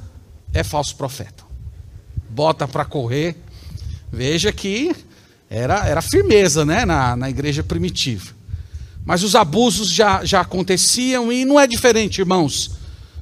é 0.53 0.63
falso 0.63 0.95
profeta 0.95 1.49
bota 2.41 2.67
para 2.67 2.87
correr. 2.87 3.37
Veja 4.11 4.51
que 4.51 4.97
era, 5.51 5.87
era 5.87 6.01
firmeza 6.01 6.65
né, 6.65 6.87
na, 6.87 7.15
na 7.15 7.29
igreja 7.29 7.63
primitiva. 7.63 8.33
Mas 9.05 9.23
os 9.23 9.35
abusos 9.35 9.91
já, 9.91 10.25
já 10.25 10.41
aconteciam 10.41 11.31
e 11.31 11.45
não 11.45 11.61
é 11.61 11.67
diferente, 11.67 12.23
irmãos. 12.23 12.71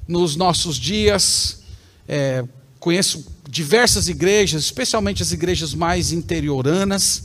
Nos 0.06 0.36
nossos 0.36 0.76
dias, 0.76 1.62
é, 2.06 2.44
conheço 2.78 3.26
diversas 3.50 4.08
igrejas, 4.08 4.62
especialmente 4.62 5.20
as 5.20 5.32
igrejas 5.32 5.74
mais 5.74 6.12
interioranas, 6.12 7.24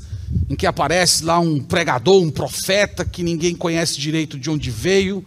em 0.49 0.55
que 0.55 0.65
aparece 0.65 1.23
lá 1.23 1.37
um 1.37 1.59
pregador, 1.59 2.23
um 2.23 2.31
profeta 2.31 3.05
que 3.05 3.21
ninguém 3.21 3.53
conhece 3.53 4.01
direito 4.01 4.39
de 4.39 4.49
onde 4.49 4.71
veio, 4.71 5.23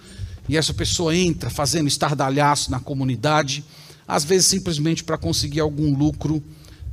e 0.48 0.56
essa 0.56 0.74
pessoa 0.74 1.14
entra 1.14 1.48
fazendo 1.48 1.86
estardalhaço 1.86 2.72
na 2.72 2.80
comunidade 2.80 3.62
às 4.06 4.24
vezes 4.24 4.46
simplesmente 4.46 5.02
para 5.02 5.18
conseguir 5.18 5.60
algum 5.60 5.96
lucro 5.96 6.42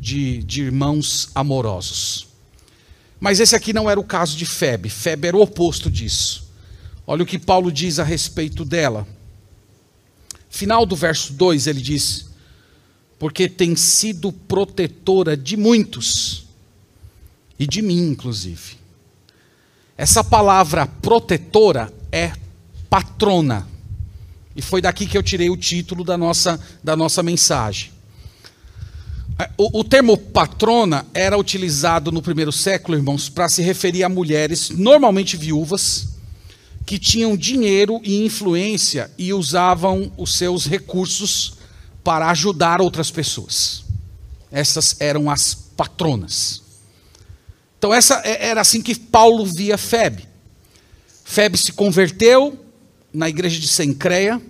de, 0.04 0.44
de 0.44 0.62
irmãos 0.62 1.30
amorosos. 1.34 2.28
Mas 3.22 3.39
esse 3.39 3.56
aqui 3.56 3.72
não 3.72 3.89
era 3.89 3.98
o 3.98 4.04
caso 4.04 4.36
de 4.36 4.46
Febe. 4.46 4.89
Febe 4.89 5.30
era 5.30 5.38
o 5.38 5.42
oposto 5.42 5.89
disso. 5.89 6.52
Olha 7.08 7.24
o 7.24 7.26
que 7.26 7.39
Paulo 7.39 7.72
diz 7.72 8.00
a 8.00 8.04
respeito 8.04 8.66
dela. 8.66 9.08
Final 10.50 10.86
do 10.86 10.94
verso 10.94 11.32
2 11.32 11.68
ele 11.68 11.80
diz: 11.80 12.26
Porque 13.18 13.48
tem 13.48 13.78
sido 13.78 14.34
protetora 14.34 15.38
de 15.38 15.56
muitos, 15.56 16.48
e 17.58 17.66
de 17.66 17.82
mim, 17.82 18.10
inclusive. 18.10 18.76
Essa 19.98 20.22
palavra 20.22 20.86
protetora 20.86 21.94
é 22.12 22.34
patrona. 22.89 23.66
E 24.54 24.62
foi 24.62 24.82
daqui 24.82 25.08
que 25.08 25.18
eu 25.18 25.24
tirei 25.24 25.50
o 25.50 25.56
título 25.56 26.04
da 26.04 26.18
nossa, 26.18 26.60
da 26.84 26.94
nossa 26.96 27.24
mensagem. 27.24 27.94
É, 29.39 29.50
o, 29.58 29.80
o 29.80 29.84
termo 29.84 30.17
patrona 30.17 31.06
era 31.13 31.38
utilizado 31.38 32.12
no 32.12 32.22
primeiro 32.22 32.52
século, 32.52 32.98
irmãos, 32.98 33.30
para 33.30 33.50
se 33.50 33.62
referir 33.62 34.04
a 34.04 34.10
mulheres, 34.10 34.69
normalmente 34.69 35.36
viúvas, 35.36 36.10
que 36.86 37.00
tinham 37.00 37.36
dinheiro 37.36 38.00
e 38.04 38.26
influência 38.26 39.10
e 39.17 39.34
usavam 39.34 40.12
os 40.17 40.36
seus 40.36 40.65
recursos 40.65 41.54
para 42.04 42.30
ajudar 42.30 42.82
outras 42.82 43.10
pessoas. 43.10 43.84
Essas 44.52 44.96
eram 45.00 45.30
as 45.30 45.54
patronas. 45.54 46.62
Então, 47.78 47.93
essa 47.93 48.22
é, 48.24 48.48
era 48.48 48.62
assim 48.62 48.82
que 48.82 48.96
Paulo 48.96 49.46
via 49.46 49.78
Febe. 49.78 50.28
Febe 51.24 51.58
se 51.58 51.72
converteu, 51.72 52.60
na 53.13 53.30
igreja 53.30 53.60
de 53.60 53.67
Sencreia 53.67 54.41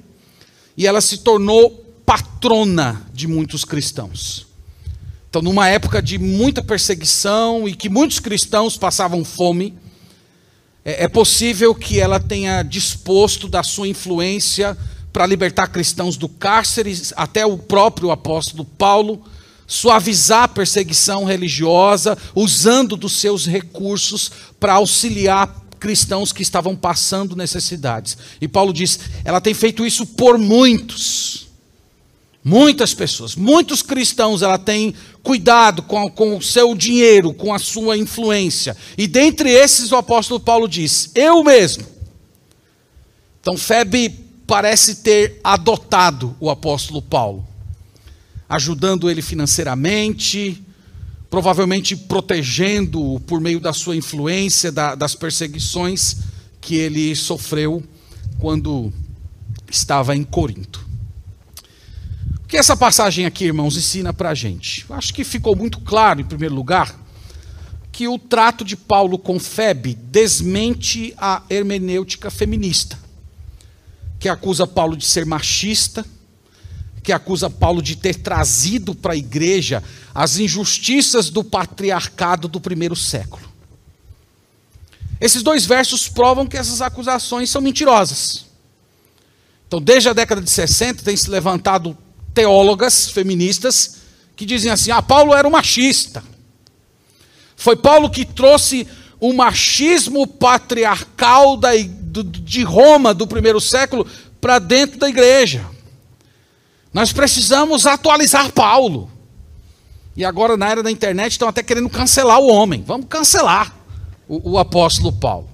e 0.78 0.88
ela 0.88 1.02
se 1.02 1.18
tornou 1.20 1.70
patrona 2.06 3.06
de 3.14 3.28
muitos 3.28 3.66
cristãos. 3.66 4.48
Então, 5.34 5.42
numa 5.42 5.68
época 5.68 6.00
de 6.00 6.20
muita 6.20 6.62
perseguição 6.62 7.68
e 7.68 7.74
que 7.74 7.90
muitos 7.90 8.20
cristãos 8.20 8.78
passavam 8.78 9.26
fome, 9.26 9.74
é, 10.86 11.06
é 11.06 11.08
possível 11.08 11.74
que 11.74 12.00
ela 12.00 12.20
tenha 12.20 12.62
disposto 12.62 13.48
da 13.48 13.64
sua 13.64 13.88
influência 13.88 14.78
para 15.12 15.26
libertar 15.26 15.70
cristãos 15.70 16.18
do 16.18 16.30
cárcere, 16.30 16.96
até 17.16 17.44
o 17.48 17.58
próprio 17.58 18.12
apóstolo 18.12 18.64
Paulo 18.64 19.24
suavizar 19.66 20.44
a 20.44 20.48
perseguição 20.48 21.24
religiosa, 21.24 22.16
usando 22.36 22.96
dos 22.96 23.14
seus 23.14 23.48
recursos 23.48 24.32
para 24.60 24.74
auxiliar 24.74 25.64
cristãos 25.80 26.32
que 26.32 26.44
estavam 26.44 26.76
passando 26.76 27.36
necessidades. 27.36 28.16
E 28.40 28.48
Paulo 28.48 28.72
diz: 28.72 29.00
ela 29.26 29.42
tem 29.42 29.56
feito 29.56 29.84
isso 29.84 30.06
por 30.06 30.38
muitos. 30.38 31.48
Muitas 32.44 32.94
pessoas, 32.94 33.38
muitos 33.38 33.82
cristãos, 33.82 34.42
ela 34.42 34.58
tem 34.58 34.94
cuidado 35.22 35.82
com, 35.82 36.10
com 36.12 36.36
o 36.36 36.42
seu 36.42 36.76
dinheiro, 36.76 37.34
com 37.34 37.54
a 37.54 37.60
sua 37.60 37.98
influência. 37.98 38.76
E 38.98 39.08
dentre 39.08 39.50
esses, 39.50 39.94
o 39.94 39.96
apóstolo 39.96 40.42
Paulo 40.42 40.68
diz: 40.68 41.10
Eu 41.16 41.42
mesmo. 41.42 41.86
Então, 43.40 43.56
Febe 43.56 44.10
parece 44.46 44.96
ter 44.96 45.40
adotado 45.42 46.36
o 46.38 46.50
apóstolo 46.50 47.02
Paulo, 47.02 47.48
ajudando 48.50 49.10
ele 49.10 49.22
financeiramente, 49.22 50.62
provavelmente 51.30 51.96
protegendo-o 51.96 53.22
por 53.22 53.40
meio 53.40 53.62
da 53.62 53.72
sua 53.72 53.96
influência, 53.96 54.70
da, 54.70 54.96
das 54.96 55.16
perseguições 55.16 56.18
que 56.60 56.76
ele 56.76 57.16
sofreu 57.16 57.82
quando 58.38 58.92
estava 59.72 60.14
em 60.14 60.24
Corinto 60.24 60.83
que 62.54 62.58
essa 62.58 62.78
passagem 62.78 63.26
aqui, 63.26 63.46
irmãos, 63.46 63.76
ensina 63.76 64.14
para 64.14 64.30
a 64.30 64.36
gente? 64.36 64.86
Acho 64.92 65.12
que 65.12 65.24
ficou 65.24 65.56
muito 65.56 65.80
claro, 65.80 66.22
em 66.22 66.24
primeiro 66.24 66.54
lugar, 66.54 66.96
que 67.92 68.08
o 68.08 68.20
trato 68.20 68.64
de 68.64 68.78
Paulo 68.78 69.18
com 69.18 69.40
Febe 69.40 69.96
desmente 69.96 71.16
a 71.18 71.42
hermenêutica 71.50 72.30
feminista, 72.30 72.96
que 74.20 74.30
acusa 74.30 74.68
Paulo 74.68 74.96
de 74.96 75.04
ser 75.04 75.26
machista, 75.26 76.06
que 77.02 77.12
acusa 77.12 77.50
Paulo 77.50 77.82
de 77.82 77.96
ter 77.96 78.18
trazido 78.18 78.94
para 78.94 79.14
a 79.14 79.18
igreja 79.18 79.84
as 80.14 80.38
injustiças 80.38 81.32
do 81.32 81.44
patriarcado 81.44 82.48
do 82.48 82.62
primeiro 82.62 82.96
século. 82.96 83.52
Esses 85.20 85.42
dois 85.42 85.66
versos 85.66 86.08
provam 86.08 86.46
que 86.46 86.56
essas 86.56 86.84
acusações 86.84 87.50
são 87.50 87.64
mentirosas. 87.64 88.46
Então, 89.68 89.82
desde 89.82 90.08
a 90.08 90.14
década 90.14 90.40
de 90.40 90.52
60, 90.52 91.02
tem 91.02 91.18
se 91.18 91.32
levantado 91.32 91.98
teólogas 92.34 93.10
feministas 93.10 94.02
que 94.36 94.46
dizem 94.46 94.72
assim: 94.72 94.92
ah, 94.92 95.02
Paulo 95.02 95.34
era 95.34 95.48
um 95.48 95.52
machista. 95.52 96.24
Foi 97.56 97.76
Paulo 97.76 98.10
que 98.10 98.26
trouxe 98.26 98.88
o 99.20 99.32
machismo 99.32 100.28
patriarcal 100.28 101.56
da, 101.56 101.70
de 101.76 102.64
Roma 102.64 103.14
do 103.14 103.26
primeiro 103.26 103.62
século 103.62 104.06
para 104.42 104.60
dentro 104.60 105.00
da 105.00 105.08
igreja. 105.08 105.66
Nós 106.94 107.14
precisamos 107.14 107.86
atualizar 107.86 108.52
Paulo. 108.52 109.10
E 110.16 110.24
agora, 110.24 110.56
na 110.58 110.70
era 110.70 110.84
da 110.84 110.92
internet, 110.92 111.32
estão 111.32 111.48
até 111.48 111.64
querendo 111.64 111.90
cancelar 111.90 112.40
o 112.40 112.48
homem. 112.48 112.84
Vamos 112.86 113.08
cancelar 113.08 113.74
o, 114.28 114.52
o 114.52 114.60
apóstolo 114.60 115.12
Paulo. 115.12 115.50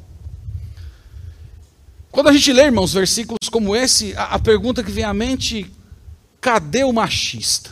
Quando 2.11 2.27
a 2.27 2.33
gente 2.33 2.51
lê, 2.51 2.63
irmãos, 2.63 2.91
versículos 2.91 3.47
como 3.49 3.75
esse, 3.75 4.13
a, 4.17 4.23
a 4.23 4.39
pergunta 4.39 4.83
que 4.83 4.91
vem 4.91 5.03
à 5.03 5.13
mente 5.13 5.71
Cadê 6.41 6.83
o 6.83 6.93
machista? 6.93 7.71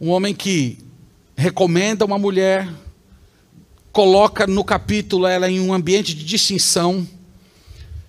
Um 0.00 0.08
homem 0.08 0.34
que 0.34 0.78
recomenda 1.36 2.04
uma 2.04 2.18
mulher, 2.18 2.68
coloca 3.92 4.46
no 4.46 4.64
capítulo 4.64 5.26
ela 5.26 5.50
em 5.50 5.60
um 5.60 5.74
ambiente 5.74 6.14
de 6.14 6.24
distinção. 6.24 7.06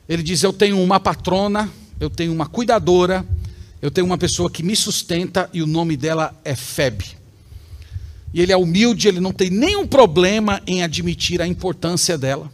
Ele 0.07 0.23
diz: 0.23 0.41
Eu 0.43 0.53
tenho 0.53 0.81
uma 0.81 0.99
patrona, 0.99 1.69
eu 1.99 2.09
tenho 2.09 2.31
uma 2.31 2.47
cuidadora, 2.47 3.25
eu 3.81 3.91
tenho 3.91 4.07
uma 4.07 4.17
pessoa 4.17 4.49
que 4.49 4.63
me 4.63 4.75
sustenta 4.75 5.49
e 5.51 5.61
o 5.61 5.67
nome 5.67 5.97
dela 5.97 6.33
é 6.45 6.55
Febe. 6.55 7.17
E 8.33 8.41
ele 8.41 8.53
é 8.53 8.57
humilde, 8.57 9.09
ele 9.09 9.19
não 9.19 9.33
tem 9.33 9.49
nenhum 9.49 9.85
problema 9.85 10.61
em 10.65 10.81
admitir 10.83 11.41
a 11.41 11.47
importância 11.47 12.17
dela. 12.17 12.49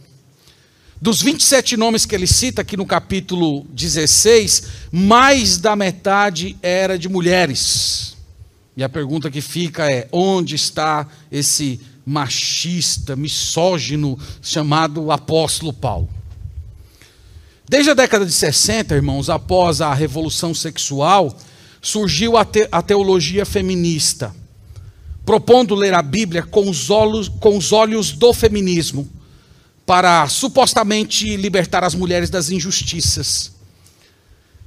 Dos 1.00 1.22
27 1.22 1.76
nomes 1.76 2.04
que 2.04 2.12
ele 2.12 2.26
cita 2.26 2.62
aqui 2.62 2.76
no 2.76 2.84
capítulo 2.84 3.64
16, 3.70 4.64
mais 4.90 5.56
da 5.56 5.76
metade 5.76 6.56
era 6.60 6.98
de 6.98 7.08
mulheres. 7.08 8.16
E 8.76 8.82
a 8.82 8.88
pergunta 8.88 9.30
que 9.30 9.40
fica 9.40 9.88
é: 9.88 10.08
onde 10.10 10.56
está 10.56 11.06
esse 11.30 11.80
machista, 12.04 13.14
misógino 13.14 14.18
chamado 14.42 15.12
apóstolo 15.12 15.72
Paulo? 15.72 16.08
Desde 17.68 17.90
a 17.90 17.94
década 17.94 18.26
de 18.26 18.32
60, 18.32 18.92
irmãos, 18.96 19.30
após 19.30 19.80
a 19.80 19.94
revolução 19.94 20.52
sexual, 20.52 21.36
surgiu 21.80 22.36
a, 22.36 22.44
te 22.44 22.66
a 22.72 22.82
teologia 22.82 23.46
feminista, 23.46 24.34
propondo 25.24 25.76
ler 25.76 25.94
a 25.94 26.02
Bíblia 26.02 26.42
com 26.42 26.68
os 26.68 26.90
olhos, 26.90 27.28
com 27.28 27.56
os 27.56 27.70
olhos 27.70 28.10
do 28.10 28.32
feminismo 28.32 29.08
para 29.88 30.28
supostamente 30.28 31.34
libertar 31.34 31.82
as 31.82 31.94
mulheres 31.94 32.28
das 32.28 32.50
injustiças. 32.50 33.52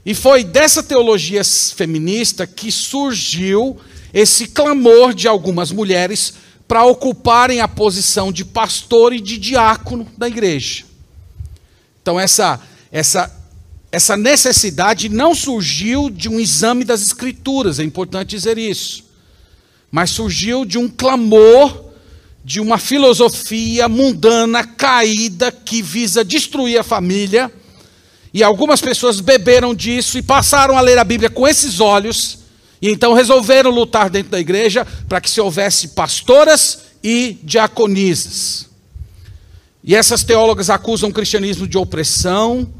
E 0.03 0.15
foi 0.15 0.43
dessa 0.43 0.81
teologia 0.81 1.43
feminista 1.43 2.47
que 2.47 2.71
surgiu 2.71 3.77
esse 4.11 4.47
clamor 4.47 5.13
de 5.13 5.27
algumas 5.27 5.71
mulheres 5.71 6.33
para 6.67 6.83
ocuparem 6.85 7.61
a 7.61 7.67
posição 7.67 8.31
de 8.31 8.43
pastor 8.43 9.13
e 9.13 9.21
de 9.21 9.37
diácono 9.37 10.07
da 10.17 10.27
igreja. 10.27 10.85
Então 12.01 12.19
essa 12.19 12.59
essa 12.91 13.31
essa 13.91 14.17
necessidade 14.17 15.07
não 15.07 15.35
surgiu 15.35 16.09
de 16.09 16.29
um 16.29 16.39
exame 16.39 16.83
das 16.83 16.99
escrituras, 17.03 17.77
é 17.77 17.83
importante 17.83 18.31
dizer 18.31 18.57
isso. 18.57 19.03
Mas 19.91 20.09
surgiu 20.09 20.65
de 20.65 20.79
um 20.79 20.89
clamor 20.89 21.90
de 22.43 22.59
uma 22.59 22.77
filosofia 22.77 23.87
mundana 23.87 24.63
caída 24.63 25.51
que 25.51 25.81
visa 25.81 26.23
destruir 26.23 26.79
a 26.79 26.83
família. 26.83 27.51
E 28.33 28.43
algumas 28.43 28.81
pessoas 28.81 29.19
beberam 29.19 29.75
disso 29.75 30.17
e 30.17 30.23
passaram 30.23 30.77
a 30.77 30.81
ler 30.81 30.97
a 30.97 31.03
Bíblia 31.03 31.29
com 31.29 31.47
esses 31.47 31.79
olhos. 31.79 32.39
E 32.81 32.89
então 32.89 33.13
resolveram 33.13 33.69
lutar 33.69 34.09
dentro 34.09 34.31
da 34.31 34.39
igreja 34.39 34.85
para 35.07 35.21
que 35.21 35.29
se 35.29 35.39
houvesse 35.39 35.89
pastoras 35.89 36.79
e 37.03 37.37
diaconisas. 37.43 38.67
E 39.83 39.95
essas 39.95 40.23
teólogas 40.23 40.69
acusam 40.69 41.09
o 41.09 41.13
cristianismo 41.13 41.67
de 41.67 41.77
opressão, 41.77 42.71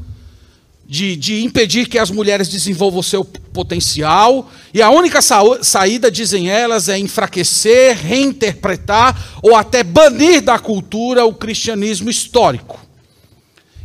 de, 0.86 1.16
de 1.16 1.42
impedir 1.42 1.88
que 1.88 1.98
as 1.98 2.10
mulheres 2.10 2.48
desenvolvam 2.48 3.02
seu 3.02 3.24
potencial, 3.24 4.50
e 4.74 4.82
a 4.82 4.90
única 4.90 5.22
sa 5.22 5.40
saída, 5.62 6.10
dizem 6.10 6.50
elas, 6.50 6.88
é 6.88 6.98
enfraquecer, 6.98 7.96
reinterpretar 7.96 9.40
ou 9.42 9.56
até 9.56 9.82
banir 9.82 10.42
da 10.42 10.58
cultura 10.58 11.24
o 11.24 11.34
cristianismo 11.34 12.10
histórico. 12.10 12.80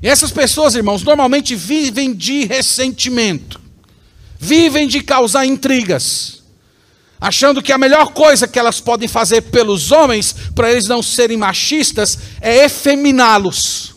E 0.02 0.08
essas 0.08 0.32
pessoas, 0.32 0.76
irmãos, 0.76 1.04
normalmente 1.04 1.56
vivem 1.56 2.14
de 2.14 2.46
ressentimento, 2.46 3.60
vivem 4.40 4.88
de 4.88 5.02
causar 5.02 5.46
intrigas, 5.46 6.44
achando 7.20 7.64
que 7.64 7.72
a 7.72 7.78
melhor 7.78 8.14
coisa 8.14 8.48
que 8.48 8.60
elas 8.60 8.80
podem 8.80 9.08
fazer 9.08 9.42
pelos 9.42 9.92
homens, 9.92 10.36
para 10.54 10.72
eles 10.72 10.88
não 10.88 11.02
serem 11.02 11.38
machistas, 11.38 12.18
é 12.40 12.66
efeminá-los. 12.66 13.97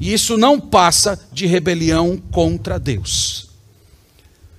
E 0.00 0.12
isso 0.14 0.38
não 0.38 0.58
passa 0.58 1.20
de 1.30 1.46
rebelião 1.46 2.16
contra 2.32 2.78
Deus. 2.80 3.50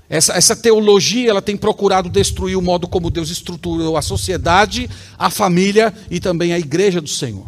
Essa, 0.08 0.34
essa 0.34 0.56
teologia 0.56 1.30
ela 1.30 1.42
tem 1.42 1.58
procurado 1.58 2.10
destruir 2.10 2.56
o 2.56 2.62
modo 2.62 2.88
como 2.88 3.10
Deus 3.10 3.30
estruturou 3.30 3.98
a 3.98 4.02
sociedade, 4.02 4.90
a 5.18 5.30
família 5.30 5.94
e 6.12 6.20
também 6.20 6.54
a 6.54 6.60
igreja 6.60 7.02
do 7.02 7.10
Senhor. 7.10 7.48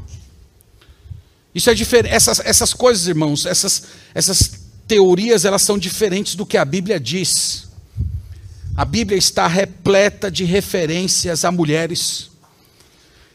Isso 1.54 1.70
é 1.70 1.74
diferente. 1.76 2.14
Essas, 2.14 2.40
essas 2.40 2.74
coisas, 2.74 3.06
irmãos, 3.06 3.46
essas, 3.46 3.84
essas 4.16 4.62
teorias, 4.88 5.46
elas 5.46 5.62
são 5.62 5.78
diferentes 5.78 6.36
do 6.36 6.46
que 6.46 6.58
a 6.58 6.66
Bíblia 6.66 7.00
diz. 7.00 7.68
A 8.76 8.86
Bíblia 8.86 9.18
está 9.18 9.46
repleta 9.46 10.32
de 10.32 10.46
referências 10.46 11.46
a 11.46 11.52
mulheres. 11.52 12.32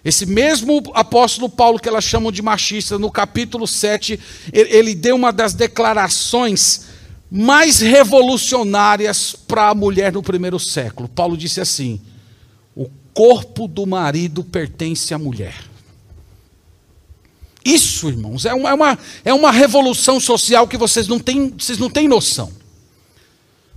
Esse 0.09 0.25
mesmo 0.25 0.83
apóstolo 0.95 1.51
Paulo, 1.51 1.79
que 1.79 1.87
elas 1.87 2.03
chamam 2.03 2.33
de 2.33 2.41
machista, 2.41 2.99
no 2.99 3.11
capítulo 3.11 3.67
7, 3.67 4.19
ele 4.51 4.95
deu 4.95 5.15
uma 5.15 5.31
das 5.31 5.53
declarações 5.53 6.87
mais 7.31 7.81
revolucionárias 7.81 9.37
para 9.37 9.69
a 9.69 9.75
mulher 9.75 10.11
no 10.11 10.23
primeiro 10.23 10.59
século. 10.59 11.11
Paulo 11.11 11.37
disse 11.37 11.61
assim: 11.61 12.01
o 12.75 12.89
corpo 13.13 13.69
do 13.69 13.87
marido 13.87 14.43
pertence 14.43 15.13
à 15.13 15.19
mulher. 15.19 15.55
Isso, 17.63 18.09
irmãos, 18.09 18.47
é 18.47 18.55
uma, 18.55 18.71
é 18.71 18.75
uma, 18.75 18.99
é 19.27 19.35
uma 19.35 19.53
revolução 19.53 20.19
social 20.19 20.67
que 20.67 20.79
vocês 20.79 21.07
não 21.07 21.19
têm, 21.19 21.51
vocês 21.51 21.77
não 21.77 21.91
têm 21.91 22.09
noção. 22.09 22.51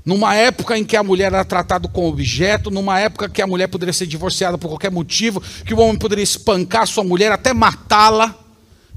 Numa 0.04 0.36
época 0.36 0.78
em 0.78 0.84
que 0.84 0.98
a 0.98 1.04
mulher 1.04 1.28
era 1.28 1.46
tratada 1.46 1.88
como 1.88 2.08
objeto, 2.08 2.72
numa 2.72 3.00
época 3.00 3.30
que 3.30 3.42
a 3.42 3.48
mulher 3.48 3.68
poderia 3.68 3.94
ser 3.94 4.08
divorciada 4.08 4.58
por 4.58 4.68
qualquer 4.68 4.92
motivo, 4.92 5.42
que 5.66 5.74
o 5.74 5.80
homem 5.80 5.98
poderia 5.98 6.24
espancar 6.24 6.88
sua 6.88 7.04
mulher, 7.04 7.32
até 7.32 7.54
matá-la, 7.54 8.36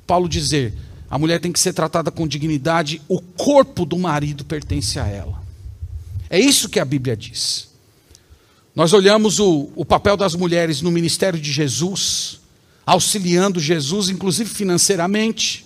Paulo 0.06 0.28
dizer: 0.28 0.74
a 1.10 1.18
mulher 1.18 1.40
tem 1.40 1.52
que 1.52 1.60
ser 1.60 1.72
tratada 1.72 2.10
com 2.10 2.26
dignidade, 2.26 3.00
o 3.06 3.20
corpo 3.20 3.84
do 3.84 3.98
marido 3.98 4.44
pertence 4.44 4.98
a 4.98 5.06
ela. 5.06 5.42
É 6.30 6.38
isso 6.38 6.68
que 6.68 6.80
a 6.80 6.84
Bíblia 6.84 7.16
diz. 7.16 7.68
Nós 8.74 8.92
olhamos 8.92 9.38
o, 9.38 9.70
o 9.76 9.84
papel 9.84 10.16
das 10.16 10.34
mulheres 10.34 10.82
no 10.82 10.90
ministério 10.90 11.38
de 11.38 11.52
Jesus, 11.52 12.40
auxiliando 12.84 13.60
Jesus, 13.60 14.08
inclusive 14.08 14.50
financeiramente, 14.50 15.64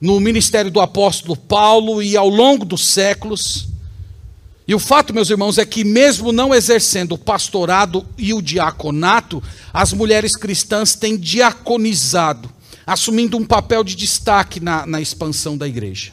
no 0.00 0.18
ministério 0.20 0.70
do 0.70 0.80
apóstolo 0.80 1.36
Paulo 1.36 2.02
e 2.02 2.16
ao 2.16 2.28
longo 2.28 2.64
dos 2.64 2.86
séculos. 2.86 3.67
E 4.68 4.74
o 4.74 4.78
fato, 4.78 5.14
meus 5.14 5.30
irmãos, 5.30 5.56
é 5.56 5.64
que, 5.64 5.82
mesmo 5.82 6.30
não 6.30 6.54
exercendo 6.54 7.12
o 7.12 7.18
pastorado 7.18 8.06
e 8.18 8.34
o 8.34 8.42
diaconato, 8.42 9.42
as 9.72 9.94
mulheres 9.94 10.36
cristãs 10.36 10.94
têm 10.94 11.16
diaconizado, 11.16 12.52
assumindo 12.86 13.38
um 13.38 13.46
papel 13.46 13.82
de 13.82 13.96
destaque 13.96 14.60
na, 14.60 14.84
na 14.84 15.00
expansão 15.00 15.56
da 15.56 15.66
igreja. 15.66 16.12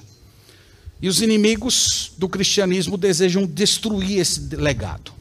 E 1.01 1.09
os 1.09 1.21
inimigos 1.21 2.13
do 2.17 2.29
cristianismo 2.29 2.97
desejam 2.97 3.45
destruir 3.45 4.19
esse 4.19 4.39
legado. 4.55 5.11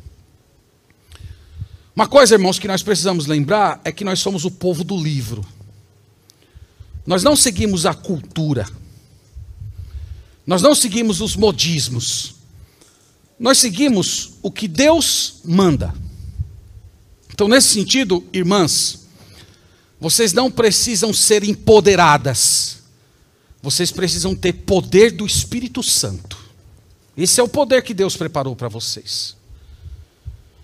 Uma 1.96 2.06
coisa, 2.06 2.36
irmãos, 2.36 2.60
que 2.60 2.68
nós 2.68 2.84
precisamos 2.84 3.26
lembrar 3.26 3.80
é 3.84 3.90
que 3.90 4.04
nós 4.04 4.20
somos 4.20 4.44
o 4.44 4.50
povo 4.50 4.84
do 4.84 4.96
livro. 4.96 5.44
Nós 7.04 7.24
não 7.24 7.34
seguimos 7.34 7.84
a 7.84 7.94
cultura. 7.94 8.64
Nós 10.46 10.62
não 10.62 10.72
seguimos 10.72 11.20
os 11.20 11.34
modismos. 11.34 12.43
Nós 13.44 13.58
seguimos 13.58 14.38
o 14.40 14.50
que 14.50 14.66
Deus 14.66 15.40
manda. 15.44 15.92
Então, 17.30 17.46
nesse 17.46 17.68
sentido, 17.68 18.24
irmãs, 18.32 19.06
vocês 20.00 20.32
não 20.32 20.50
precisam 20.50 21.12
ser 21.12 21.44
empoderadas. 21.44 22.78
Vocês 23.60 23.92
precisam 23.92 24.34
ter 24.34 24.54
poder 24.54 25.10
do 25.10 25.26
Espírito 25.26 25.82
Santo. 25.82 26.38
Esse 27.14 27.38
é 27.38 27.42
o 27.42 27.48
poder 27.48 27.82
que 27.82 27.92
Deus 27.92 28.16
preparou 28.16 28.56
para 28.56 28.68
vocês. 28.68 29.36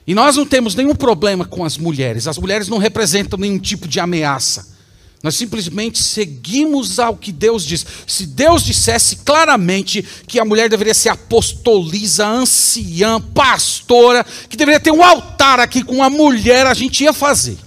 E 0.06 0.14
nós 0.14 0.36
não 0.36 0.46
temos 0.46 0.74
nenhum 0.74 0.94
problema 0.94 1.44
com 1.44 1.66
as 1.66 1.76
mulheres. 1.76 2.26
As 2.26 2.38
mulheres 2.38 2.66
não 2.66 2.78
representam 2.78 3.38
nenhum 3.38 3.58
tipo 3.58 3.86
de 3.86 4.00
ameaça. 4.00 4.74
Nós 5.22 5.34
simplesmente 5.34 6.02
seguimos 6.02 6.98
ao 6.98 7.14
que 7.14 7.30
Deus 7.30 7.64
diz. 7.64 7.84
Se 8.06 8.26
Deus 8.26 8.64
dissesse 8.64 9.16
claramente 9.16 10.02
que 10.26 10.40
a 10.40 10.44
mulher 10.44 10.68
deveria 10.68 10.94
ser 10.94 11.10
apostoliza, 11.10 12.26
anciã, 12.26 13.20
pastora, 13.20 14.24
que 14.48 14.56
deveria 14.56 14.80
ter 14.80 14.90
um 14.90 15.02
altar 15.02 15.60
aqui 15.60 15.84
com 15.84 16.02
a 16.02 16.08
mulher, 16.08 16.66
a 16.66 16.72
gente 16.72 17.04
ia 17.04 17.12
fazer. 17.12 17.58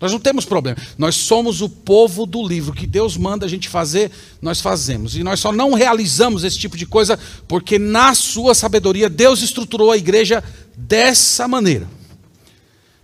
Nós 0.00 0.12
não 0.12 0.20
temos 0.20 0.44
problema. 0.44 0.76
Nós 0.96 1.16
somos 1.16 1.60
o 1.60 1.68
povo 1.68 2.26
do 2.26 2.46
livro. 2.46 2.74
Que 2.74 2.86
Deus 2.86 3.16
manda 3.16 3.46
a 3.46 3.48
gente 3.48 3.68
fazer, 3.68 4.10
nós 4.40 4.60
fazemos. 4.60 5.16
E 5.16 5.24
nós 5.24 5.40
só 5.40 5.50
não 5.50 5.72
realizamos 5.72 6.44
esse 6.44 6.58
tipo 6.58 6.76
de 6.76 6.86
coisa 6.86 7.18
porque, 7.48 7.78
na 7.78 8.14
sua 8.14 8.54
sabedoria, 8.54 9.08
Deus 9.08 9.42
estruturou 9.42 9.90
a 9.90 9.96
igreja 9.96 10.44
dessa 10.76 11.48
maneira. 11.48 11.88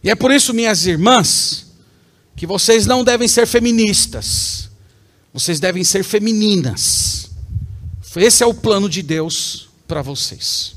E 0.05 0.11
é 0.11 0.15
por 0.15 0.31
isso, 0.31 0.55
minhas 0.55 0.87
irmãs, 0.87 1.64
que 2.37 2.47
vocês 2.47 2.87
não 2.87 3.05
devem 3.05 3.29
ser 3.29 3.47
feministas. 3.47 4.71
Vocês 5.33 5.59
devem 5.59 5.83
ser 5.83 6.05
femininas. 6.05 7.31
Esse 8.17 8.43
é 8.43 8.47
o 8.47 8.55
plano 8.55 8.89
de 8.89 9.03
Deus 9.03 9.69
para 9.89 10.03
vocês. 10.03 10.75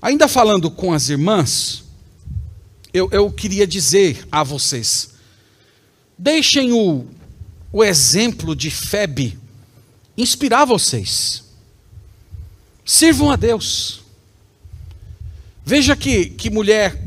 Ainda 0.00 0.28
falando 0.28 0.70
com 0.70 0.92
as 0.92 1.08
irmãs, 1.08 1.84
eu, 2.92 3.08
eu 3.10 3.30
queria 3.30 3.66
dizer 3.66 4.26
a 4.30 4.42
vocês: 4.42 5.10
deixem 6.16 6.72
o, 6.72 7.06
o 7.72 7.84
exemplo 7.84 8.54
de 8.56 8.70
Febe 8.70 9.38
inspirar 10.16 10.64
vocês. 10.64 11.44
Sirvam 12.84 13.30
a 13.30 13.36
Deus. 13.36 14.02
Veja 15.64 15.96
que, 15.96 16.26
que 16.26 16.50
mulher 16.50 17.02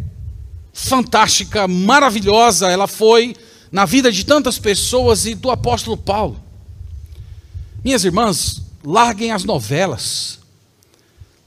fantástica, 0.78 1.68
maravilhosa 1.68 2.70
ela 2.70 2.88
foi 2.88 3.36
na 3.72 3.84
vida 3.84 4.12
de 4.12 4.24
tantas 4.24 4.60
pessoas 4.60 5.26
e 5.26 5.34
do 5.34 5.50
apóstolo 5.50 5.98
Paulo. 5.98 6.40
Minhas 7.84 8.04
irmãs, 8.06 8.62
larguem 8.84 9.32
as 9.32 9.44
novelas, 9.44 10.38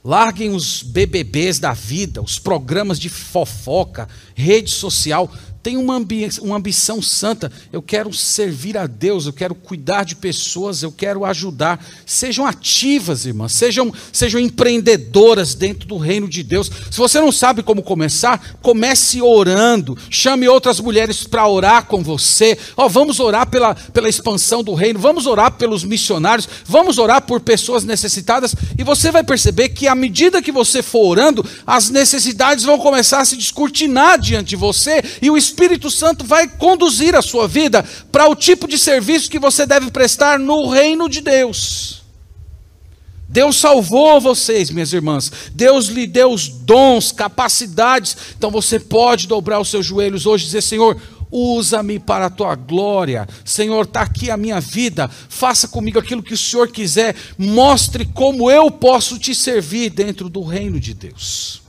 Larguem 0.03 0.49
os 0.49 0.81
BBBs 0.81 1.59
da 1.59 1.73
vida, 1.73 2.23
os 2.23 2.39
programas 2.39 2.99
de 2.99 3.07
fofoca, 3.07 4.09
rede 4.33 4.71
social, 4.71 5.31
tenho 5.63 5.79
uma, 5.79 5.95
ambi 5.95 6.27
uma 6.41 6.57
ambição 6.57 7.01
santa. 7.01 7.51
Eu 7.71 7.81
quero 7.81 8.11
servir 8.13 8.77
a 8.77 8.87
Deus, 8.87 9.25
eu 9.25 9.33
quero 9.33 9.53
cuidar 9.53 10.03
de 10.03 10.15
pessoas, 10.15 10.81
eu 10.81 10.91
quero 10.91 11.23
ajudar. 11.23 11.83
Sejam 12.05 12.45
ativas, 12.45 13.25
irmãs, 13.25 13.51
sejam, 13.51 13.93
sejam 14.11 14.39
empreendedoras 14.39 15.53
dentro 15.53 15.87
do 15.87 15.97
reino 15.97 16.27
de 16.27 16.41
Deus. 16.41 16.71
Se 16.89 16.97
você 16.97 17.19
não 17.19 17.31
sabe 17.31 17.61
como 17.61 17.83
começar, 17.83 18.57
comece 18.61 19.21
orando. 19.21 19.97
Chame 20.09 20.47
outras 20.47 20.79
mulheres 20.79 21.23
para 21.23 21.47
orar 21.47 21.85
com 21.85 22.01
você. 22.01 22.57
Oh, 22.75 22.89
vamos 22.89 23.19
orar 23.19 23.47
pela, 23.47 23.75
pela 23.75 24.09
expansão 24.09 24.63
do 24.63 24.73
reino, 24.73 24.99
vamos 24.99 25.27
orar 25.27 25.51
pelos 25.51 25.83
missionários, 25.83 26.49
vamos 26.65 26.97
orar 26.97 27.21
por 27.21 27.39
pessoas 27.39 27.83
necessitadas. 27.83 28.55
E 28.77 28.83
você 28.83 29.11
vai 29.11 29.23
perceber 29.23 29.69
que 29.69 29.87
à 29.87 29.93
medida 29.93 30.41
que 30.41 30.51
você 30.51 30.81
for 30.81 31.05
orando, 31.05 31.45
as 31.67 31.89
necessidades 31.89 32.63
vão 32.63 32.79
começar 32.79 33.21
a 33.21 33.25
se 33.25 33.37
descortinar 33.37 34.19
diante 34.19 34.49
de 34.49 34.55
você 34.55 35.03
e 35.21 35.29
o 35.29 35.37
Espírito 35.51 35.91
Santo 35.91 36.25
vai 36.25 36.47
conduzir 36.47 37.15
a 37.15 37.21
sua 37.21 37.47
vida 37.47 37.85
para 38.11 38.27
o 38.27 38.35
tipo 38.35 38.67
de 38.67 38.77
serviço 38.77 39.29
que 39.29 39.37
você 39.37 39.65
deve 39.65 39.91
prestar 39.91 40.39
no 40.39 40.67
reino 40.69 41.09
de 41.09 41.21
Deus. 41.21 42.01
Deus 43.27 43.57
salvou 43.57 44.19
vocês, 44.19 44.69
minhas 44.69 44.91
irmãs. 44.91 45.31
Deus 45.53 45.87
lhe 45.87 46.07
deu 46.07 46.31
os 46.31 46.47
dons, 46.47 47.11
capacidades. 47.11 48.17
Então 48.37 48.49
você 48.49 48.79
pode 48.79 49.27
dobrar 49.27 49.59
os 49.59 49.69
seus 49.69 49.85
joelhos 49.85 50.25
hoje 50.25 50.43
e 50.43 50.47
dizer: 50.47 50.61
Senhor, 50.61 50.99
usa-me 51.31 51.97
para 51.99 52.25
a 52.25 52.29
tua 52.29 52.55
glória. 52.55 53.27
Senhor, 53.45 53.85
está 53.85 54.01
aqui 54.01 54.29
a 54.29 54.35
minha 54.35 54.59
vida. 54.59 55.09
Faça 55.29 55.67
comigo 55.67 55.99
aquilo 55.99 56.23
que 56.23 56.33
o 56.33 56.37
Senhor 56.37 56.69
quiser. 56.69 57.15
Mostre 57.37 58.05
como 58.05 58.51
eu 58.51 58.69
posso 58.69 59.17
te 59.17 59.33
servir 59.33 59.91
dentro 59.91 60.27
do 60.27 60.43
reino 60.43 60.79
de 60.79 60.93
Deus. 60.93 61.60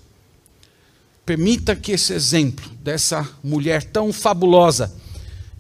Permita 1.24 1.76
que 1.76 1.92
esse 1.92 2.12
exemplo 2.12 2.68
dessa 2.82 3.28
mulher 3.42 3.85
tão 3.85 4.12
fabulosa 4.12 4.92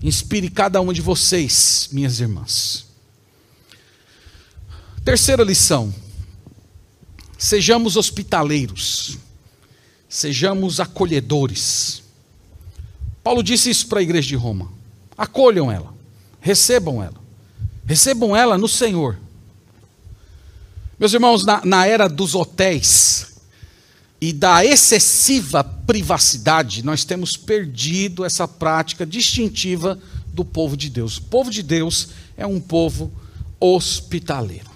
inspire 0.02 0.50
cada 0.50 0.80
uma 0.80 0.92
de 0.92 1.00
vocês, 1.00 1.88
minhas 1.92 2.18
irmãs. 2.18 2.86
Terceira 5.04 5.44
lição: 5.44 5.94
sejamos 7.38 7.96
hospitaleiros, 7.96 9.18
sejamos 10.08 10.80
acolhedores. 10.80 12.02
Paulo 13.22 13.42
disse 13.42 13.70
isso 13.70 13.86
para 13.86 14.00
a 14.00 14.02
igreja 14.02 14.28
de 14.28 14.36
Roma: 14.36 14.72
acolham 15.16 15.70
ela, 15.70 15.94
recebam 16.40 17.02
ela, 17.02 17.20
recebam 17.86 18.36
ela 18.36 18.58
no 18.58 18.68
Senhor. 18.68 19.18
Meus 20.98 21.12
irmãos, 21.12 21.44
na, 21.44 21.64
na 21.64 21.86
era 21.86 22.08
dos 22.08 22.34
hotéis, 22.34 23.31
e 24.22 24.32
da 24.32 24.64
excessiva 24.64 25.64
privacidade, 25.64 26.84
nós 26.84 27.04
temos 27.04 27.36
perdido 27.36 28.24
essa 28.24 28.46
prática 28.46 29.04
distintiva 29.04 29.98
do 30.32 30.44
povo 30.44 30.76
de 30.76 30.88
Deus. 30.88 31.16
O 31.16 31.22
povo 31.22 31.50
de 31.50 31.60
Deus 31.60 32.10
é 32.36 32.46
um 32.46 32.60
povo 32.60 33.12
hospitaleiro. 33.58 34.70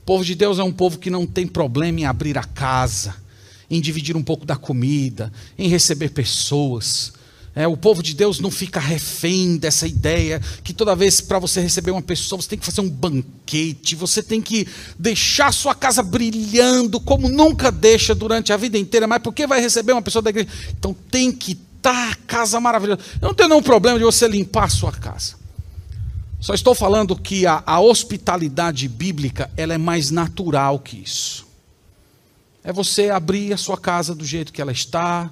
O 0.00 0.06
povo 0.06 0.24
de 0.24 0.34
Deus 0.34 0.58
é 0.58 0.64
um 0.64 0.72
povo 0.72 0.98
que 0.98 1.10
não 1.10 1.26
tem 1.26 1.46
problema 1.46 2.00
em 2.00 2.06
abrir 2.06 2.38
a 2.38 2.44
casa, 2.44 3.14
em 3.68 3.78
dividir 3.78 4.16
um 4.16 4.22
pouco 4.22 4.46
da 4.46 4.56
comida, 4.56 5.30
em 5.58 5.68
receber 5.68 6.08
pessoas. 6.08 7.12
É, 7.58 7.66
o 7.66 7.76
povo 7.76 8.04
de 8.04 8.14
Deus 8.14 8.38
não 8.38 8.52
fica 8.52 8.78
refém 8.78 9.56
dessa 9.56 9.84
ideia 9.84 10.40
que 10.62 10.72
toda 10.72 10.94
vez 10.94 11.20
para 11.20 11.40
você 11.40 11.60
receber 11.60 11.90
uma 11.90 12.00
pessoa, 12.00 12.40
você 12.40 12.50
tem 12.50 12.56
que 12.56 12.64
fazer 12.64 12.80
um 12.82 12.88
banquete, 12.88 13.96
você 13.96 14.22
tem 14.22 14.40
que 14.40 14.64
deixar 14.96 15.52
sua 15.52 15.74
casa 15.74 16.00
brilhando 16.00 17.00
como 17.00 17.28
nunca 17.28 17.72
deixa 17.72 18.14
durante 18.14 18.52
a 18.52 18.56
vida 18.56 18.78
inteira, 18.78 19.08
mas 19.08 19.20
por 19.20 19.34
que 19.34 19.44
vai 19.44 19.60
receber 19.60 19.90
uma 19.90 20.00
pessoa 20.00 20.22
da 20.22 20.30
igreja? 20.30 20.48
Então 20.70 20.94
tem 21.10 21.32
que 21.32 21.58
estar 21.78 22.10
tá 22.10 22.18
casa 22.28 22.60
maravilhosa. 22.60 23.00
Eu 23.20 23.26
não 23.26 23.34
tenho 23.34 23.48
nenhum 23.48 23.62
problema 23.62 23.98
de 23.98 24.04
você 24.04 24.28
limpar 24.28 24.66
a 24.66 24.68
sua 24.68 24.92
casa. 24.92 25.34
Só 26.38 26.54
estou 26.54 26.76
falando 26.76 27.16
que 27.16 27.44
a, 27.44 27.60
a 27.66 27.80
hospitalidade 27.80 28.86
bíblica 28.86 29.50
ela 29.56 29.74
é 29.74 29.78
mais 29.78 30.12
natural 30.12 30.78
que 30.78 30.98
isso. 30.98 31.44
É 32.62 32.72
você 32.72 33.10
abrir 33.10 33.52
a 33.52 33.56
sua 33.56 33.76
casa 33.76 34.14
do 34.14 34.24
jeito 34.24 34.52
que 34.52 34.62
ela 34.62 34.70
está, 34.70 35.28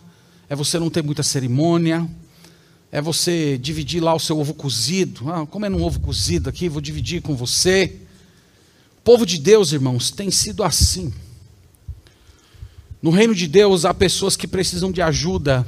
é 0.48 0.54
você 0.54 0.78
não 0.78 0.88
ter 0.88 1.02
muita 1.02 1.22
cerimônia, 1.22 2.08
é 2.90 3.00
você 3.02 3.58
dividir 3.58 4.02
lá 4.02 4.14
o 4.14 4.20
seu 4.20 4.38
ovo 4.38 4.54
cozido. 4.54 5.30
Ah, 5.30 5.46
comendo 5.46 5.76
um 5.76 5.82
ovo 5.82 6.00
cozido 6.00 6.48
aqui, 6.48 6.68
vou 6.68 6.80
dividir 6.80 7.20
com 7.20 7.34
você. 7.34 7.96
O 8.98 9.02
povo 9.02 9.26
de 9.26 9.38
Deus, 9.38 9.72
irmãos, 9.72 10.10
tem 10.10 10.30
sido 10.30 10.62
assim. 10.62 11.12
No 13.02 13.10
reino 13.10 13.34
de 13.34 13.46
Deus 13.46 13.84
há 13.84 13.92
pessoas 13.92 14.36
que 14.36 14.46
precisam 14.46 14.90
de 14.90 15.02
ajuda, 15.02 15.66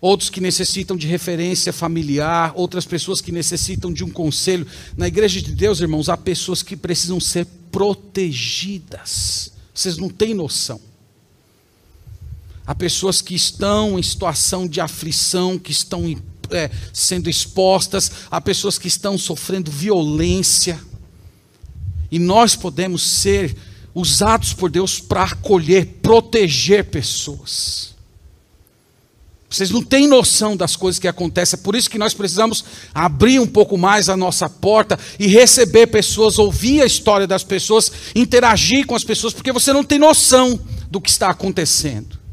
outros 0.00 0.28
que 0.28 0.40
necessitam 0.40 0.96
de 0.96 1.06
referência 1.06 1.72
familiar, 1.72 2.52
outras 2.54 2.84
pessoas 2.84 3.20
que 3.20 3.32
necessitam 3.32 3.92
de 3.92 4.04
um 4.04 4.10
conselho. 4.10 4.66
Na 4.96 5.08
igreja 5.08 5.40
de 5.40 5.52
Deus, 5.52 5.80
irmãos, 5.80 6.08
há 6.08 6.16
pessoas 6.16 6.62
que 6.62 6.76
precisam 6.76 7.20
ser 7.20 7.46
protegidas. 7.70 9.52
Vocês 9.72 9.96
não 9.96 10.08
têm 10.08 10.34
noção. 10.34 10.80
Há 12.66 12.74
pessoas 12.74 13.20
que 13.20 13.34
estão 13.34 13.98
em 13.98 14.02
situação 14.02 14.66
de 14.66 14.80
aflição, 14.80 15.58
que 15.58 15.70
estão 15.70 16.16
é, 16.50 16.70
sendo 16.92 17.28
expostas, 17.28 18.10
há 18.30 18.40
pessoas 18.40 18.78
que 18.78 18.88
estão 18.88 19.18
sofrendo 19.18 19.70
violência. 19.70 20.80
E 22.10 22.18
nós 22.18 22.56
podemos 22.56 23.02
ser 23.02 23.54
usados 23.94 24.52
por 24.52 24.70
Deus 24.70 24.98
para 24.98 25.24
acolher, 25.24 25.98
proteger 26.02 26.84
pessoas. 26.86 27.94
Vocês 29.48 29.70
não 29.70 29.84
têm 29.84 30.08
noção 30.08 30.56
das 30.56 30.74
coisas 30.74 30.98
que 30.98 31.06
acontecem, 31.06 31.56
é 31.56 31.62
por 31.62 31.76
isso 31.76 31.88
que 31.88 31.98
nós 31.98 32.12
precisamos 32.12 32.64
abrir 32.92 33.38
um 33.38 33.46
pouco 33.46 33.78
mais 33.78 34.08
a 34.08 34.16
nossa 34.16 34.48
porta 34.48 34.98
e 35.16 35.28
receber 35.28 35.86
pessoas, 35.86 36.40
ouvir 36.40 36.82
a 36.82 36.86
história 36.86 37.26
das 37.26 37.44
pessoas, 37.44 37.92
interagir 38.16 38.84
com 38.84 38.96
as 38.96 39.04
pessoas, 39.04 39.32
porque 39.32 39.52
você 39.52 39.72
não 39.72 39.84
tem 39.84 39.98
noção 39.98 40.58
do 40.90 41.00
que 41.00 41.08
está 41.08 41.28
acontecendo. 41.28 42.23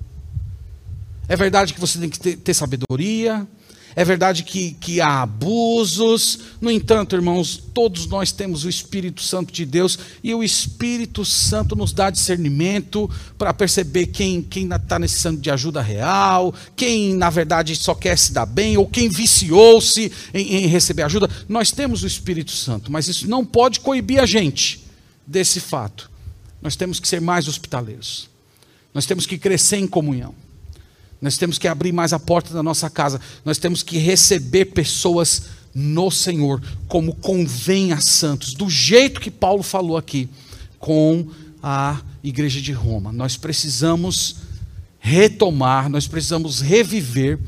É 1.31 1.35
verdade 1.37 1.73
que 1.73 1.79
você 1.79 1.97
tem 1.97 2.09
que 2.09 2.19
ter, 2.19 2.35
ter 2.35 2.53
sabedoria, 2.53 3.47
é 3.95 4.03
verdade 4.03 4.43
que, 4.43 4.73
que 4.73 4.99
há 4.99 5.21
abusos, 5.21 6.39
no 6.59 6.69
entanto, 6.69 7.15
irmãos, 7.15 7.55
todos 7.73 8.05
nós 8.05 8.33
temos 8.33 8.65
o 8.65 8.69
Espírito 8.69 9.21
Santo 9.21 9.53
de 9.53 9.65
Deus 9.65 9.97
e 10.21 10.35
o 10.35 10.43
Espírito 10.43 11.23
Santo 11.23 11.73
nos 11.73 11.93
dá 11.93 12.09
discernimento 12.09 13.09
para 13.37 13.53
perceber 13.53 14.07
quem 14.07 14.45
está 14.51 14.99
necessitando 14.99 15.39
de 15.39 15.49
ajuda 15.49 15.81
real, 15.81 16.53
quem 16.75 17.15
na 17.15 17.29
verdade 17.29 17.77
só 17.77 17.95
quer 17.95 18.17
se 18.17 18.33
dar 18.33 18.45
bem 18.45 18.75
ou 18.75 18.85
quem 18.85 19.07
viciou-se 19.07 20.11
em, 20.33 20.65
em 20.65 20.67
receber 20.67 21.03
ajuda. 21.03 21.29
Nós 21.47 21.71
temos 21.71 22.03
o 22.03 22.07
Espírito 22.07 22.51
Santo, 22.51 22.91
mas 22.91 23.07
isso 23.07 23.25
não 23.29 23.45
pode 23.45 23.79
coibir 23.79 24.19
a 24.19 24.25
gente 24.25 24.85
desse 25.25 25.61
fato. 25.61 26.11
Nós 26.61 26.75
temos 26.75 26.99
que 26.99 27.07
ser 27.07 27.21
mais 27.21 27.47
hospitaleiros, 27.47 28.27
nós 28.93 29.05
temos 29.05 29.25
que 29.25 29.37
crescer 29.37 29.77
em 29.77 29.87
comunhão. 29.87 30.35
Nós 31.21 31.37
temos 31.37 31.57
que 31.57 31.67
abrir 31.67 31.91
mais 31.91 32.13
a 32.13 32.19
porta 32.19 32.53
da 32.53 32.63
nossa 32.63 32.89
casa. 32.89 33.21
Nós 33.45 33.57
temos 33.57 33.83
que 33.83 33.97
receber 33.97 34.65
pessoas 34.65 35.43
no 35.73 36.09
Senhor, 36.09 36.61
como 36.87 37.15
convém 37.15 37.93
a 37.93 38.01
santos, 38.01 38.53
do 38.53 38.69
jeito 38.69 39.21
que 39.21 39.31
Paulo 39.31 39.63
falou 39.63 39.95
aqui, 39.95 40.27
com 40.79 41.27
a 41.61 42.01
igreja 42.23 42.59
de 42.59 42.71
Roma. 42.71 43.11
Nós 43.11 43.37
precisamos 43.37 44.37
retomar, 44.99 45.89
nós 45.89 46.07
precisamos 46.07 46.59
reviver 46.59 47.39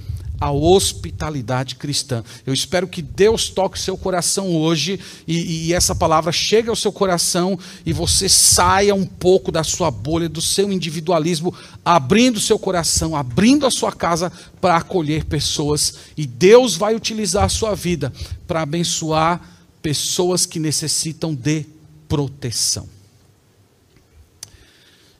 a 0.43 0.51
hospitalidade 0.51 1.75
cristã. 1.75 2.21
Eu 2.45 2.53
espero 2.53 2.85
que 2.85 3.01
Deus 3.01 3.47
toque 3.47 3.79
seu 3.79 3.95
coração 3.95 4.53
hoje 4.53 4.99
e, 5.25 5.67
e, 5.67 5.73
essa 5.73 5.95
palavra 5.95 6.33
chegue 6.33 6.67
ao 6.67 6.75
seu 6.75 6.91
coração 6.91 7.57
e 7.85 7.93
você 7.93 8.27
saia 8.27 8.93
um 8.93 9.05
pouco 9.05 9.53
da 9.53 9.63
sua 9.63 9.89
bolha, 9.89 10.27
do 10.27 10.41
seu 10.41 10.69
individualismo, 10.69 11.55
abrindo 11.85 12.41
seu 12.41 12.59
coração, 12.59 13.15
abrindo 13.15 13.65
a 13.65 13.71
sua 13.71 13.93
casa 13.93 14.33
para 14.59 14.75
acolher 14.75 15.23
pessoas. 15.23 15.95
E 16.17 16.27
Deus 16.27 16.75
vai 16.75 16.93
utilizar 16.93 17.45
a 17.45 17.49
sua 17.49 17.73
vida 17.73 18.11
para 18.45 18.63
abençoar 18.63 19.39
pessoas 19.81 20.45
que 20.45 20.59
necessitam 20.59 21.33
de 21.33 21.65
proteção. 22.05 22.89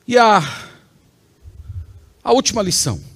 E 0.06 0.18
a, 0.18 0.44
a 2.22 2.34
última 2.34 2.62
lição. 2.62 3.13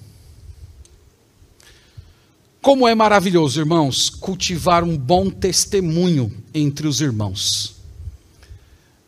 Como 2.60 2.88
é 2.88 2.94
maravilhoso, 2.94 3.60
irmãos, 3.60 4.10
cultivar 4.10 4.82
um 4.82 4.96
bom 4.96 5.30
testemunho 5.30 6.32
entre 6.52 6.88
os 6.88 7.00
irmãos. 7.00 7.76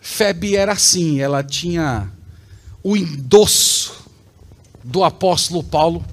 Febe 0.01 0.57
era 0.57 0.73
assim, 0.73 1.21
ela 1.21 1.43
tinha 1.43 2.11
o 2.83 2.97
endosso 2.97 4.09
do 4.83 5.05
apóstolo 5.05 5.63
Paulo 5.63 6.05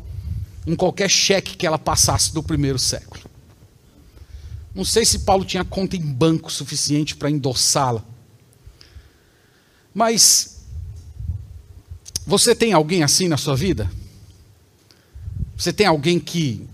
em 0.66 0.76
qualquer 0.76 1.10
cheque 1.10 1.56
que 1.56 1.66
ela 1.66 1.78
passasse 1.78 2.34
do 2.34 2.44
primeiro 2.44 2.80
século. 2.80 3.24
Não 4.76 4.84
sei 4.84 5.06
se 5.06 5.20
Paulo 5.20 5.46
tinha 5.46 5.64
conta 5.64 5.96
em 5.96 6.02
banco 6.02 6.52
suficiente 6.52 7.16
para 7.16 7.30
endossá-la. 7.30 8.04
Mas 9.94 10.66
você 12.26 12.54
tem 12.54 12.74
alguém 12.74 13.04
assim 13.04 13.28
na 13.28 13.38
sua 13.38 13.56
vida? 13.56 13.90
Você 15.56 15.72
tem 15.72 15.88
alguém 15.88 16.20
que 16.20 16.68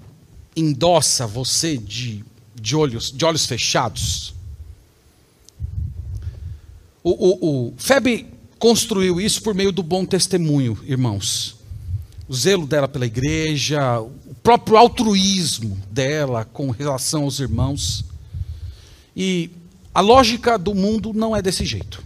endossa 0.56 1.26
você 1.26 1.78
de, 1.78 2.24
de, 2.56 2.76
olhos, 2.76 3.12
de 3.12 3.26
olhos 3.26 3.46
fechados. 3.46 4.34
O, 7.04 7.12
o, 7.12 7.68
o 7.68 7.74
Febe 7.78 8.28
construiu 8.58 9.20
isso 9.20 9.42
por 9.42 9.54
meio 9.54 9.72
do 9.72 9.84
bom 9.84 10.06
testemunho, 10.06 10.78
irmãos. 10.86 11.58
O 12.28 12.34
zelo 12.34 12.66
dela 12.66 12.88
pela 12.88 13.06
igreja, 13.06 14.00
o 14.00 14.34
próprio 14.42 14.78
altruísmo 14.78 15.78
dela 15.92 16.46
com 16.46 16.72
relação 16.72 17.24
aos 17.24 17.40
irmãos. 17.40 18.06
E 19.16 19.52
a 19.94 20.00
lógica 20.00 20.58
do 20.58 20.74
mundo 20.74 21.14
não 21.14 21.36
é 21.36 21.42
desse 21.42 21.66
jeito. 21.66 22.02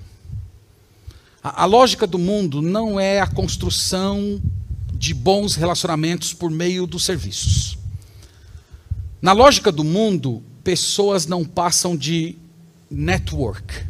A, 1.44 1.64
a 1.64 1.66
lógica 1.66 2.08
do 2.08 2.18
mundo 2.18 2.62
não 2.62 3.00
é 3.00 3.22
a 3.22 3.28
construção 3.28 4.42
de 4.94 5.14
bons 5.14 5.56
relacionamentos 5.56 6.34
por 6.34 6.50
meio 6.50 6.88
dos 6.88 7.06
serviços. 7.06 7.77
Na 9.28 9.34
lógica 9.34 9.74
do 9.74 9.84
mundo, 9.84 10.42
pessoas 10.64 11.26
não 11.26 11.44
passam 11.44 11.98
de 11.98 12.38
network. 12.90 13.86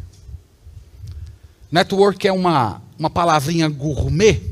Network 1.70 2.26
é 2.26 2.32
uma, 2.32 2.82
uma 2.98 3.08
palavrinha 3.08 3.68
gourmet, 3.68 4.42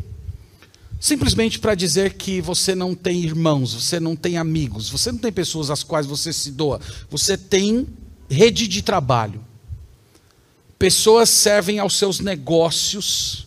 simplesmente 1.01 1.59
para 1.59 1.75
dizer 1.75 2.15
que 2.15 2.41
você 2.41 2.73
não 2.73 2.95
tem 2.95 3.21
irmãos, 3.25 3.75
você 3.75 3.99
não 3.99 4.15
tem 4.15 4.37
amigos, 4.37 4.89
você 4.89 5.11
não 5.11 5.19
tem 5.19 5.33
pessoas 5.33 5.71
às 5.71 5.83
quais 5.83 6.07
você 6.07 6.33
se 6.33 6.53
doa, 6.53 6.81
você 7.11 7.37
tem 7.37 7.89
rede 8.31 8.69
de 8.69 8.81
trabalho. 8.81 9.45
Pessoas 10.79 11.29
servem 11.31 11.81
aos 11.81 11.99
seus 11.99 12.21
negócios 12.21 13.46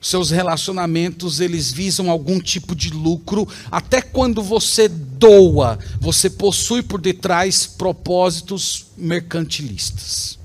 seus 0.00 0.30
relacionamentos 0.30 1.40
eles 1.40 1.72
visam 1.72 2.10
algum 2.10 2.38
tipo 2.38 2.74
de 2.74 2.90
lucro, 2.90 3.48
até 3.70 4.00
quando 4.00 4.42
você 4.42 4.88
doa, 4.88 5.78
você 6.00 6.30
possui 6.30 6.82
por 6.82 7.00
detrás 7.00 7.66
propósitos 7.66 8.86
mercantilistas. 8.96 10.38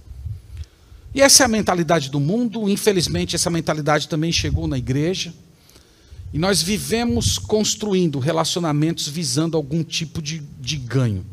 E 1.14 1.22
essa 1.22 1.44
é 1.44 1.46
a 1.46 1.50
mentalidade 1.50 2.10
do 2.10 2.20
mundo, 2.20 2.70
infelizmente 2.70 3.36
essa 3.36 3.50
mentalidade 3.50 4.08
também 4.08 4.32
chegou 4.32 4.68
na 4.68 4.78
igreja. 4.78 5.34
E 6.34 6.40
nós 6.40 6.62
vivemos 6.62 7.38
construindo 7.38 8.18
relacionamentos 8.18 9.08
visando 9.08 9.58
algum 9.58 9.84
tipo 9.84 10.22
de, 10.22 10.42
de 10.60 10.78
ganho. 10.78 11.26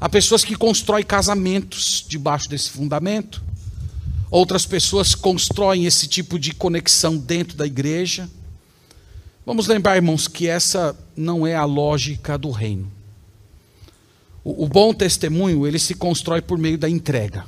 Há 0.00 0.08
pessoas 0.08 0.44
que 0.44 0.54
constroem 0.54 1.04
casamentos 1.04 2.04
debaixo 2.08 2.48
desse 2.48 2.70
fundamento. 2.70 3.42
Outras 4.32 4.64
pessoas 4.64 5.14
constroem 5.14 5.84
esse 5.84 6.08
tipo 6.08 6.38
de 6.38 6.54
conexão 6.54 7.18
dentro 7.18 7.54
da 7.54 7.66
igreja. 7.66 8.30
Vamos 9.44 9.66
lembrar, 9.66 9.96
irmãos, 9.96 10.26
que 10.26 10.48
essa 10.48 10.96
não 11.14 11.46
é 11.46 11.54
a 11.54 11.66
lógica 11.66 12.38
do 12.38 12.50
reino. 12.50 12.90
O, 14.42 14.64
o 14.64 14.66
bom 14.66 14.94
testemunho, 14.94 15.66
ele 15.66 15.78
se 15.78 15.94
constrói 15.94 16.40
por 16.40 16.56
meio 16.56 16.78
da 16.78 16.88
entrega. 16.88 17.44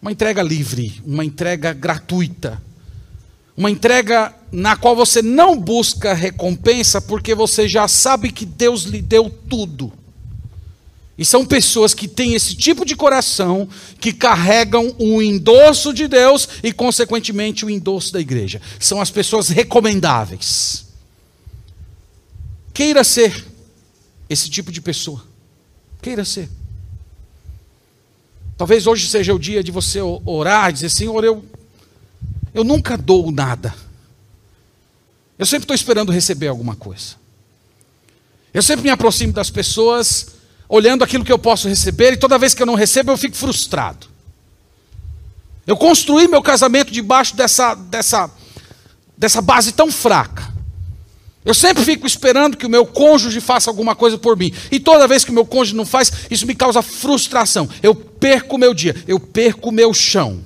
Uma 0.00 0.12
entrega 0.12 0.40
livre, 0.40 1.02
uma 1.04 1.24
entrega 1.24 1.72
gratuita. 1.72 2.62
Uma 3.56 3.68
entrega 3.68 4.32
na 4.52 4.76
qual 4.76 4.94
você 4.94 5.20
não 5.20 5.58
busca 5.58 6.14
recompensa, 6.14 7.00
porque 7.02 7.34
você 7.34 7.66
já 7.66 7.88
sabe 7.88 8.30
que 8.30 8.46
Deus 8.46 8.84
lhe 8.84 9.02
deu 9.02 9.28
tudo. 9.28 9.92
E 11.18 11.24
são 11.24 11.46
pessoas 11.46 11.94
que 11.94 12.06
têm 12.06 12.34
esse 12.34 12.54
tipo 12.54 12.84
de 12.84 12.94
coração, 12.94 13.68
que 13.98 14.12
carregam 14.12 14.94
o 14.98 15.22
endosso 15.22 15.94
de 15.94 16.06
Deus 16.06 16.46
e, 16.62 16.72
consequentemente, 16.72 17.64
o 17.64 17.70
endosso 17.70 18.12
da 18.12 18.20
igreja. 18.20 18.60
São 18.78 19.00
as 19.00 19.10
pessoas 19.10 19.48
recomendáveis. 19.48 20.84
Queira 22.74 23.02
ser 23.02 23.46
esse 24.28 24.50
tipo 24.50 24.70
de 24.70 24.82
pessoa. 24.82 25.24
Queira 26.02 26.24
ser. 26.24 26.50
Talvez 28.58 28.86
hoje 28.86 29.08
seja 29.08 29.34
o 29.34 29.38
dia 29.38 29.64
de 29.64 29.72
você 29.72 30.00
orar 30.02 30.68
e 30.68 30.74
dizer: 30.74 30.90
Senhor, 30.90 31.24
eu, 31.24 31.42
eu 32.52 32.62
nunca 32.62 32.96
dou 32.96 33.30
nada. 33.30 33.74
Eu 35.38 35.46
sempre 35.46 35.64
estou 35.64 35.74
esperando 35.74 36.12
receber 36.12 36.48
alguma 36.48 36.76
coisa. 36.76 37.16
Eu 38.52 38.62
sempre 38.62 38.84
me 38.84 38.90
aproximo 38.90 39.32
das 39.32 39.50
pessoas 39.50 40.35
olhando 40.68 41.04
aquilo 41.04 41.24
que 41.24 41.32
eu 41.32 41.38
posso 41.38 41.68
receber, 41.68 42.12
e 42.12 42.16
toda 42.16 42.38
vez 42.38 42.54
que 42.54 42.62
eu 42.62 42.66
não 42.66 42.74
recebo, 42.74 43.12
eu 43.12 43.16
fico 43.16 43.36
frustrado. 43.36 44.06
Eu 45.66 45.76
construí 45.76 46.28
meu 46.28 46.42
casamento 46.42 46.92
debaixo 46.92 47.34
dessa, 47.34 47.74
dessa, 47.74 48.30
dessa 49.16 49.42
base 49.42 49.72
tão 49.72 49.90
fraca. 49.90 50.54
Eu 51.44 51.54
sempre 51.54 51.84
fico 51.84 52.06
esperando 52.06 52.56
que 52.56 52.66
o 52.66 52.70
meu 52.70 52.84
cônjuge 52.84 53.40
faça 53.40 53.70
alguma 53.70 53.94
coisa 53.94 54.18
por 54.18 54.36
mim. 54.36 54.52
E 54.70 54.80
toda 54.80 55.06
vez 55.06 55.24
que 55.24 55.30
o 55.30 55.34
meu 55.34 55.46
cônjuge 55.46 55.76
não 55.76 55.86
faz, 55.86 56.10
isso 56.28 56.46
me 56.46 56.56
causa 56.56 56.82
frustração. 56.82 57.68
Eu 57.82 57.94
perco 57.94 58.56
o 58.56 58.58
meu 58.58 58.74
dia, 58.74 58.96
eu 59.06 59.20
perco 59.20 59.68
o 59.68 59.72
meu 59.72 59.94
chão. 59.94 60.44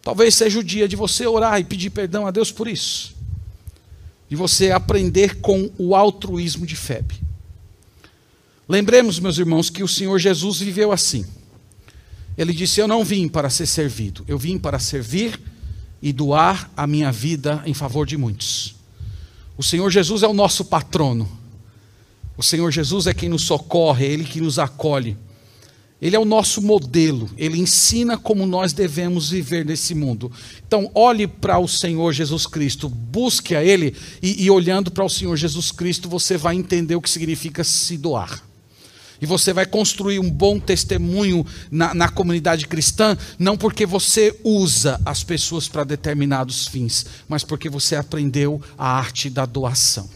Talvez 0.00 0.36
seja 0.36 0.60
o 0.60 0.64
dia 0.64 0.86
de 0.86 0.94
você 0.94 1.26
orar 1.26 1.58
e 1.58 1.64
pedir 1.64 1.90
perdão 1.90 2.26
a 2.26 2.30
Deus 2.30 2.52
por 2.52 2.68
isso. 2.68 3.16
De 4.28 4.36
você 4.36 4.70
aprender 4.70 5.40
com 5.40 5.70
o 5.76 5.96
altruísmo 5.96 6.64
de 6.66 6.76
Febe. 6.76 7.23
Lembremos, 8.68 9.18
meus 9.18 9.38
irmãos, 9.38 9.68
que 9.68 9.82
o 9.82 9.88
Senhor 9.88 10.18
Jesus 10.18 10.58
viveu 10.58 10.90
assim. 10.90 11.26
Ele 12.36 12.52
disse: 12.52 12.80
Eu 12.80 12.88
não 12.88 13.04
vim 13.04 13.28
para 13.28 13.50
ser 13.50 13.66
servido, 13.66 14.24
eu 14.26 14.38
vim 14.38 14.58
para 14.58 14.78
servir 14.78 15.38
e 16.00 16.12
doar 16.12 16.70
a 16.76 16.86
minha 16.86 17.12
vida 17.12 17.62
em 17.66 17.74
favor 17.74 18.06
de 18.06 18.16
muitos. 18.16 18.74
O 19.56 19.62
Senhor 19.62 19.90
Jesus 19.90 20.22
é 20.22 20.26
o 20.26 20.32
nosso 20.32 20.64
patrono. 20.64 21.28
O 22.36 22.42
Senhor 22.42 22.70
Jesus 22.70 23.06
é 23.06 23.14
quem 23.14 23.28
nos 23.28 23.42
socorre, 23.42 24.06
é 24.06 24.10
Ele 24.10 24.24
que 24.24 24.40
nos 24.40 24.58
acolhe. 24.58 25.16
Ele 26.02 26.16
é 26.16 26.18
o 26.18 26.24
nosso 26.24 26.60
modelo, 26.60 27.30
ele 27.34 27.58
ensina 27.58 28.18
como 28.18 28.44
nós 28.44 28.74
devemos 28.74 29.30
viver 29.30 29.64
nesse 29.64 29.94
mundo. 29.94 30.30
Então, 30.66 30.90
olhe 30.94 31.26
para 31.26 31.58
o 31.58 31.66
Senhor 31.66 32.12
Jesus 32.12 32.46
Cristo, 32.46 32.90
busque 32.90 33.54
a 33.54 33.64
Ele, 33.64 33.96
e, 34.20 34.44
e 34.44 34.50
olhando 34.50 34.90
para 34.90 35.02
o 35.02 35.08
Senhor 35.08 35.34
Jesus 35.34 35.72
Cristo, 35.72 36.06
você 36.06 36.36
vai 36.36 36.56
entender 36.56 36.94
o 36.94 37.00
que 37.00 37.08
significa 37.08 37.64
se 37.64 37.96
doar. 37.96 38.42
E 39.24 39.26
você 39.26 39.54
vai 39.54 39.64
construir 39.64 40.18
um 40.18 40.30
bom 40.30 40.60
testemunho 40.60 41.46
na, 41.70 41.94
na 41.94 42.10
comunidade 42.10 42.66
cristã, 42.66 43.16
não 43.38 43.56
porque 43.56 43.86
você 43.86 44.38
usa 44.44 45.00
as 45.02 45.24
pessoas 45.24 45.66
para 45.66 45.82
determinados 45.82 46.68
fins, 46.68 47.06
mas 47.26 47.42
porque 47.42 47.70
você 47.70 47.96
aprendeu 47.96 48.60
a 48.76 48.86
arte 48.86 49.30
da 49.30 49.46
doação. 49.46 50.10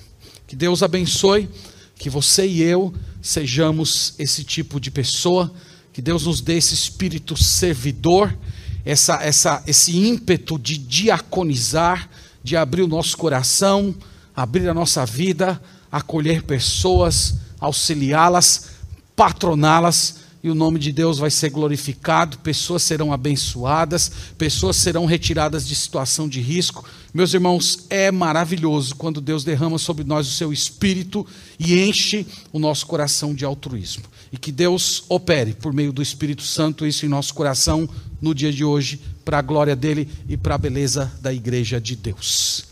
Que 0.46 0.54
Deus 0.54 0.82
abençoe, 0.82 1.48
que 1.96 2.10
você 2.10 2.46
e 2.46 2.60
eu 2.60 2.92
sejamos 3.22 4.12
esse 4.18 4.44
tipo 4.44 4.78
de 4.78 4.90
pessoa, 4.90 5.50
que 5.90 6.02
Deus 6.02 6.26
nos 6.26 6.42
dê 6.42 6.58
esse 6.58 6.74
espírito 6.74 7.34
servidor, 7.34 8.36
essa, 8.84 9.22
essa, 9.22 9.62
esse 9.66 9.96
ímpeto 9.96 10.58
de 10.58 10.76
diaconizar, 10.76 12.10
de 12.44 12.58
abrir 12.58 12.82
o 12.82 12.86
nosso 12.86 13.16
coração, 13.16 13.94
abrir 14.36 14.68
a 14.68 14.74
nossa 14.74 15.06
vida, 15.06 15.58
acolher 15.90 16.42
pessoas, 16.42 17.36
auxiliá-las 17.58 18.76
patroná-las 19.18 20.28
e 20.44 20.48
o 20.48 20.54
nome 20.54 20.78
de 20.78 20.92
Deus 20.92 21.18
vai 21.18 21.28
ser 21.28 21.50
glorificado, 21.50 22.38
pessoas 22.38 22.84
serão 22.84 23.12
abençoadas, 23.12 24.12
pessoas 24.38 24.76
serão 24.76 25.06
retiradas 25.06 25.66
de 25.66 25.74
situação 25.74 26.28
de 26.28 26.40
risco. 26.40 26.88
Meus 27.12 27.34
irmãos, 27.34 27.86
é 27.90 28.12
maravilhoso 28.12 28.94
quando 28.94 29.20
Deus 29.20 29.42
derrama 29.42 29.76
sobre 29.76 30.04
nós 30.04 30.28
o 30.28 30.30
seu 30.30 30.52
espírito 30.52 31.26
e 31.58 31.80
enche 31.80 32.24
o 32.52 32.60
nosso 32.60 32.86
coração 32.86 33.34
de 33.34 33.44
altruísmo. 33.44 34.04
E 34.32 34.38
que 34.38 34.52
Deus 34.52 35.02
opere 35.08 35.52
por 35.52 35.72
meio 35.72 35.92
do 35.92 36.00
Espírito 36.00 36.42
Santo 36.42 36.86
isso 36.86 37.04
em 37.04 37.08
nosso 37.08 37.34
coração 37.34 37.88
no 38.22 38.32
dia 38.32 38.52
de 38.52 38.64
hoje, 38.64 39.00
para 39.24 39.38
a 39.38 39.42
glória 39.42 39.74
dele 39.74 40.08
e 40.28 40.36
para 40.36 40.54
a 40.54 40.58
beleza 40.58 41.12
da 41.20 41.34
igreja 41.34 41.80
de 41.80 41.96
Deus. 41.96 42.66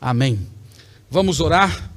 Amém. 0.00 0.40
Vamos 1.08 1.38
orar 1.38 1.92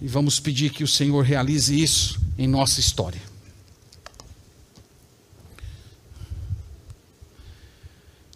e 0.00 0.08
vamos 0.08 0.40
pedir 0.40 0.70
que 0.70 0.82
o 0.82 0.88
Senhor 0.88 1.22
realize 1.22 1.78
isso 1.78 2.18
em 2.38 2.46
nossa 2.46 2.80
história. 2.80 3.25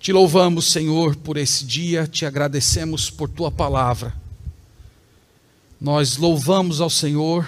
Te 0.01 0.15
louvamos, 0.15 0.73
Senhor, 0.73 1.15
por 1.15 1.37
esse 1.37 1.63
dia, 1.63 2.07
te 2.07 2.25
agradecemos 2.25 3.11
por 3.11 3.29
tua 3.29 3.51
palavra. 3.51 4.15
Nós 5.79 6.17
louvamos 6.17 6.81
ao 6.81 6.89
Senhor 6.89 7.47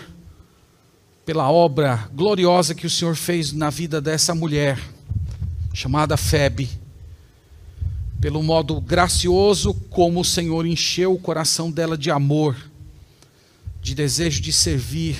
pela 1.24 1.50
obra 1.50 2.10
gloriosa 2.12 2.74
que 2.74 2.86
o 2.86 2.90
Senhor 2.90 3.16
fez 3.16 3.52
na 3.54 3.70
vida 3.70 4.02
dessa 4.02 4.34
mulher, 4.34 4.78
chamada 5.72 6.14
Febe, 6.18 6.68
pelo 8.20 8.42
modo 8.42 8.82
gracioso 8.82 9.72
como 9.88 10.20
o 10.20 10.24
Senhor 10.24 10.66
encheu 10.66 11.14
o 11.14 11.18
coração 11.18 11.70
dela 11.70 11.96
de 11.96 12.10
amor, 12.10 12.54
de 13.80 13.94
desejo 13.94 14.42
de 14.42 14.52
servir, 14.52 15.18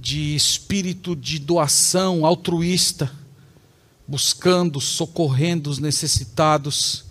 de 0.00 0.34
espírito 0.34 1.14
de 1.14 1.38
doação 1.38 2.26
altruísta, 2.26 3.08
buscando, 4.06 4.80
socorrendo 4.80 5.68
os 5.68 5.78
necessitados, 5.78 7.04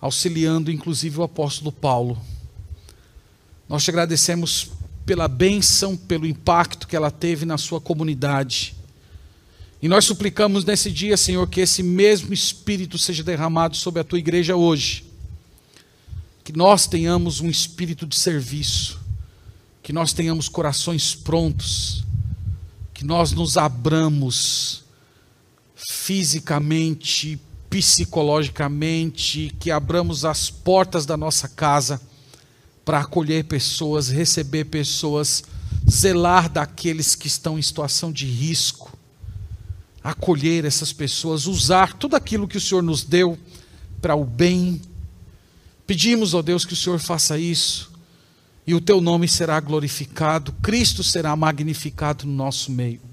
auxiliando 0.00 0.70
inclusive 0.70 1.20
o 1.20 1.22
apóstolo 1.22 1.70
Paulo. 1.70 2.20
Nós 3.68 3.84
te 3.84 3.90
agradecemos 3.90 4.70
pela 5.06 5.28
bênção, 5.28 5.96
pelo 5.96 6.26
impacto 6.26 6.86
que 6.86 6.96
ela 6.96 7.10
teve 7.10 7.44
na 7.44 7.56
sua 7.56 7.80
comunidade. 7.80 8.74
E 9.80 9.88
nós 9.88 10.04
suplicamos 10.04 10.64
nesse 10.64 10.90
dia, 10.90 11.16
Senhor, 11.16 11.48
que 11.48 11.60
esse 11.60 11.82
mesmo 11.82 12.32
Espírito 12.32 12.98
seja 12.98 13.22
derramado 13.22 13.76
sobre 13.76 14.00
a 14.00 14.04
tua 14.04 14.18
igreja 14.18 14.56
hoje. 14.56 15.04
Que 16.44 16.52
nós 16.52 16.86
tenhamos 16.86 17.40
um 17.40 17.48
espírito 17.48 18.04
de 18.04 18.16
serviço, 18.16 19.00
que 19.80 19.92
nós 19.92 20.12
tenhamos 20.12 20.48
corações 20.48 21.14
prontos, 21.14 22.04
que 22.92 23.04
nós 23.04 23.32
nos 23.32 23.56
abramos 23.56 24.81
fisicamente, 25.88 27.40
psicologicamente, 27.68 29.54
que 29.58 29.70
abramos 29.70 30.24
as 30.24 30.50
portas 30.50 31.06
da 31.06 31.16
nossa 31.16 31.48
casa 31.48 32.00
para 32.84 33.00
acolher 33.00 33.44
pessoas, 33.44 34.08
receber 34.08 34.64
pessoas, 34.66 35.44
zelar 35.90 36.48
daqueles 36.48 37.14
que 37.14 37.26
estão 37.26 37.58
em 37.58 37.62
situação 37.62 38.12
de 38.12 38.26
risco, 38.26 38.96
acolher 40.02 40.64
essas 40.64 40.92
pessoas, 40.92 41.46
usar 41.46 41.94
tudo 41.94 42.16
aquilo 42.16 42.48
que 42.48 42.56
o 42.56 42.60
Senhor 42.60 42.82
nos 42.82 43.04
deu 43.04 43.38
para 44.00 44.14
o 44.14 44.24
bem. 44.24 44.80
Pedimos, 45.86 46.34
ó 46.34 46.42
Deus, 46.42 46.64
que 46.64 46.72
o 46.72 46.76
Senhor 46.76 46.98
faça 46.98 47.38
isso 47.38 47.92
e 48.66 48.74
o 48.74 48.80
teu 48.80 49.00
nome 49.00 49.26
será 49.26 49.58
glorificado, 49.58 50.52
Cristo 50.62 51.02
será 51.02 51.34
magnificado 51.34 52.26
no 52.26 52.32
nosso 52.32 52.70
meio. 52.70 53.11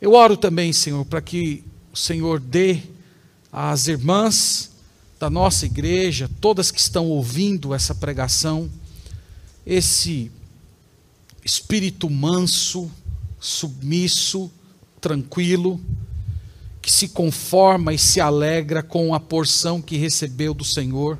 Eu 0.00 0.12
oro 0.12 0.36
também, 0.36 0.72
Senhor, 0.72 1.04
para 1.04 1.20
que 1.20 1.64
o 1.92 1.96
Senhor 1.96 2.40
dê 2.40 2.80
às 3.52 3.88
irmãs 3.88 4.70
da 5.18 5.28
nossa 5.28 5.66
igreja, 5.66 6.30
todas 6.40 6.70
que 6.70 6.80
estão 6.80 7.06
ouvindo 7.06 7.74
essa 7.74 7.94
pregação, 7.94 8.70
esse 9.66 10.30
espírito 11.44 12.08
manso, 12.08 12.90
submisso, 13.40 14.50
tranquilo, 15.00 15.80
que 16.80 16.92
se 16.92 17.08
conforma 17.08 17.92
e 17.92 17.98
se 17.98 18.20
alegra 18.20 18.82
com 18.82 19.14
a 19.14 19.20
porção 19.20 19.82
que 19.82 19.96
recebeu 19.96 20.54
do 20.54 20.64
Senhor 20.64 21.18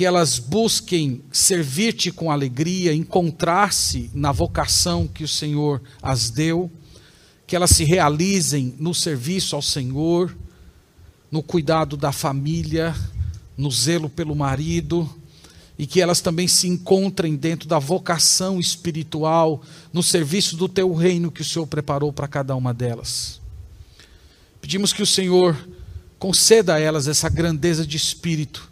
que 0.00 0.04
elas 0.06 0.38
busquem 0.38 1.22
servir-te 1.30 2.10
com 2.10 2.30
alegria, 2.30 2.94
encontrar-se 2.94 4.10
na 4.14 4.32
vocação 4.32 5.06
que 5.06 5.22
o 5.22 5.28
Senhor 5.28 5.82
as 6.00 6.30
deu, 6.30 6.70
que 7.50 7.56
elas 7.56 7.70
se 7.70 7.82
realizem 7.82 8.76
no 8.78 8.94
serviço 8.94 9.56
ao 9.56 9.60
Senhor, 9.60 10.36
no 11.32 11.42
cuidado 11.42 11.96
da 11.96 12.12
família, 12.12 12.94
no 13.58 13.68
zelo 13.72 14.08
pelo 14.08 14.36
marido, 14.36 15.12
e 15.76 15.84
que 15.84 16.00
elas 16.00 16.20
também 16.20 16.46
se 16.46 16.68
encontrem 16.68 17.34
dentro 17.34 17.68
da 17.68 17.80
vocação 17.80 18.60
espiritual, 18.60 19.62
no 19.92 20.00
serviço 20.00 20.56
do 20.56 20.68
teu 20.68 20.94
reino 20.94 21.28
que 21.28 21.40
o 21.42 21.44
Senhor 21.44 21.66
preparou 21.66 22.12
para 22.12 22.28
cada 22.28 22.54
uma 22.54 22.72
delas. 22.72 23.40
Pedimos 24.60 24.92
que 24.92 25.02
o 25.02 25.06
Senhor 25.06 25.58
conceda 26.20 26.74
a 26.74 26.78
elas 26.78 27.08
essa 27.08 27.28
grandeza 27.28 27.84
de 27.84 27.96
espírito, 27.96 28.70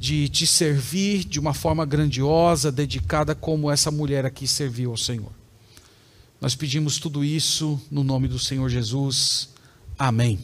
de 0.00 0.28
te 0.28 0.48
servir 0.48 1.22
de 1.22 1.38
uma 1.38 1.54
forma 1.54 1.86
grandiosa, 1.86 2.72
dedicada, 2.72 3.36
como 3.36 3.70
essa 3.70 3.92
mulher 3.92 4.26
aqui 4.26 4.48
serviu 4.48 4.90
ao 4.90 4.96
Senhor. 4.96 5.43
Nós 6.44 6.54
pedimos 6.54 6.98
tudo 6.98 7.24
isso 7.24 7.80
no 7.90 8.04
nome 8.04 8.28
do 8.28 8.38
Senhor 8.38 8.68
Jesus. 8.68 9.48
Amém. 9.98 10.38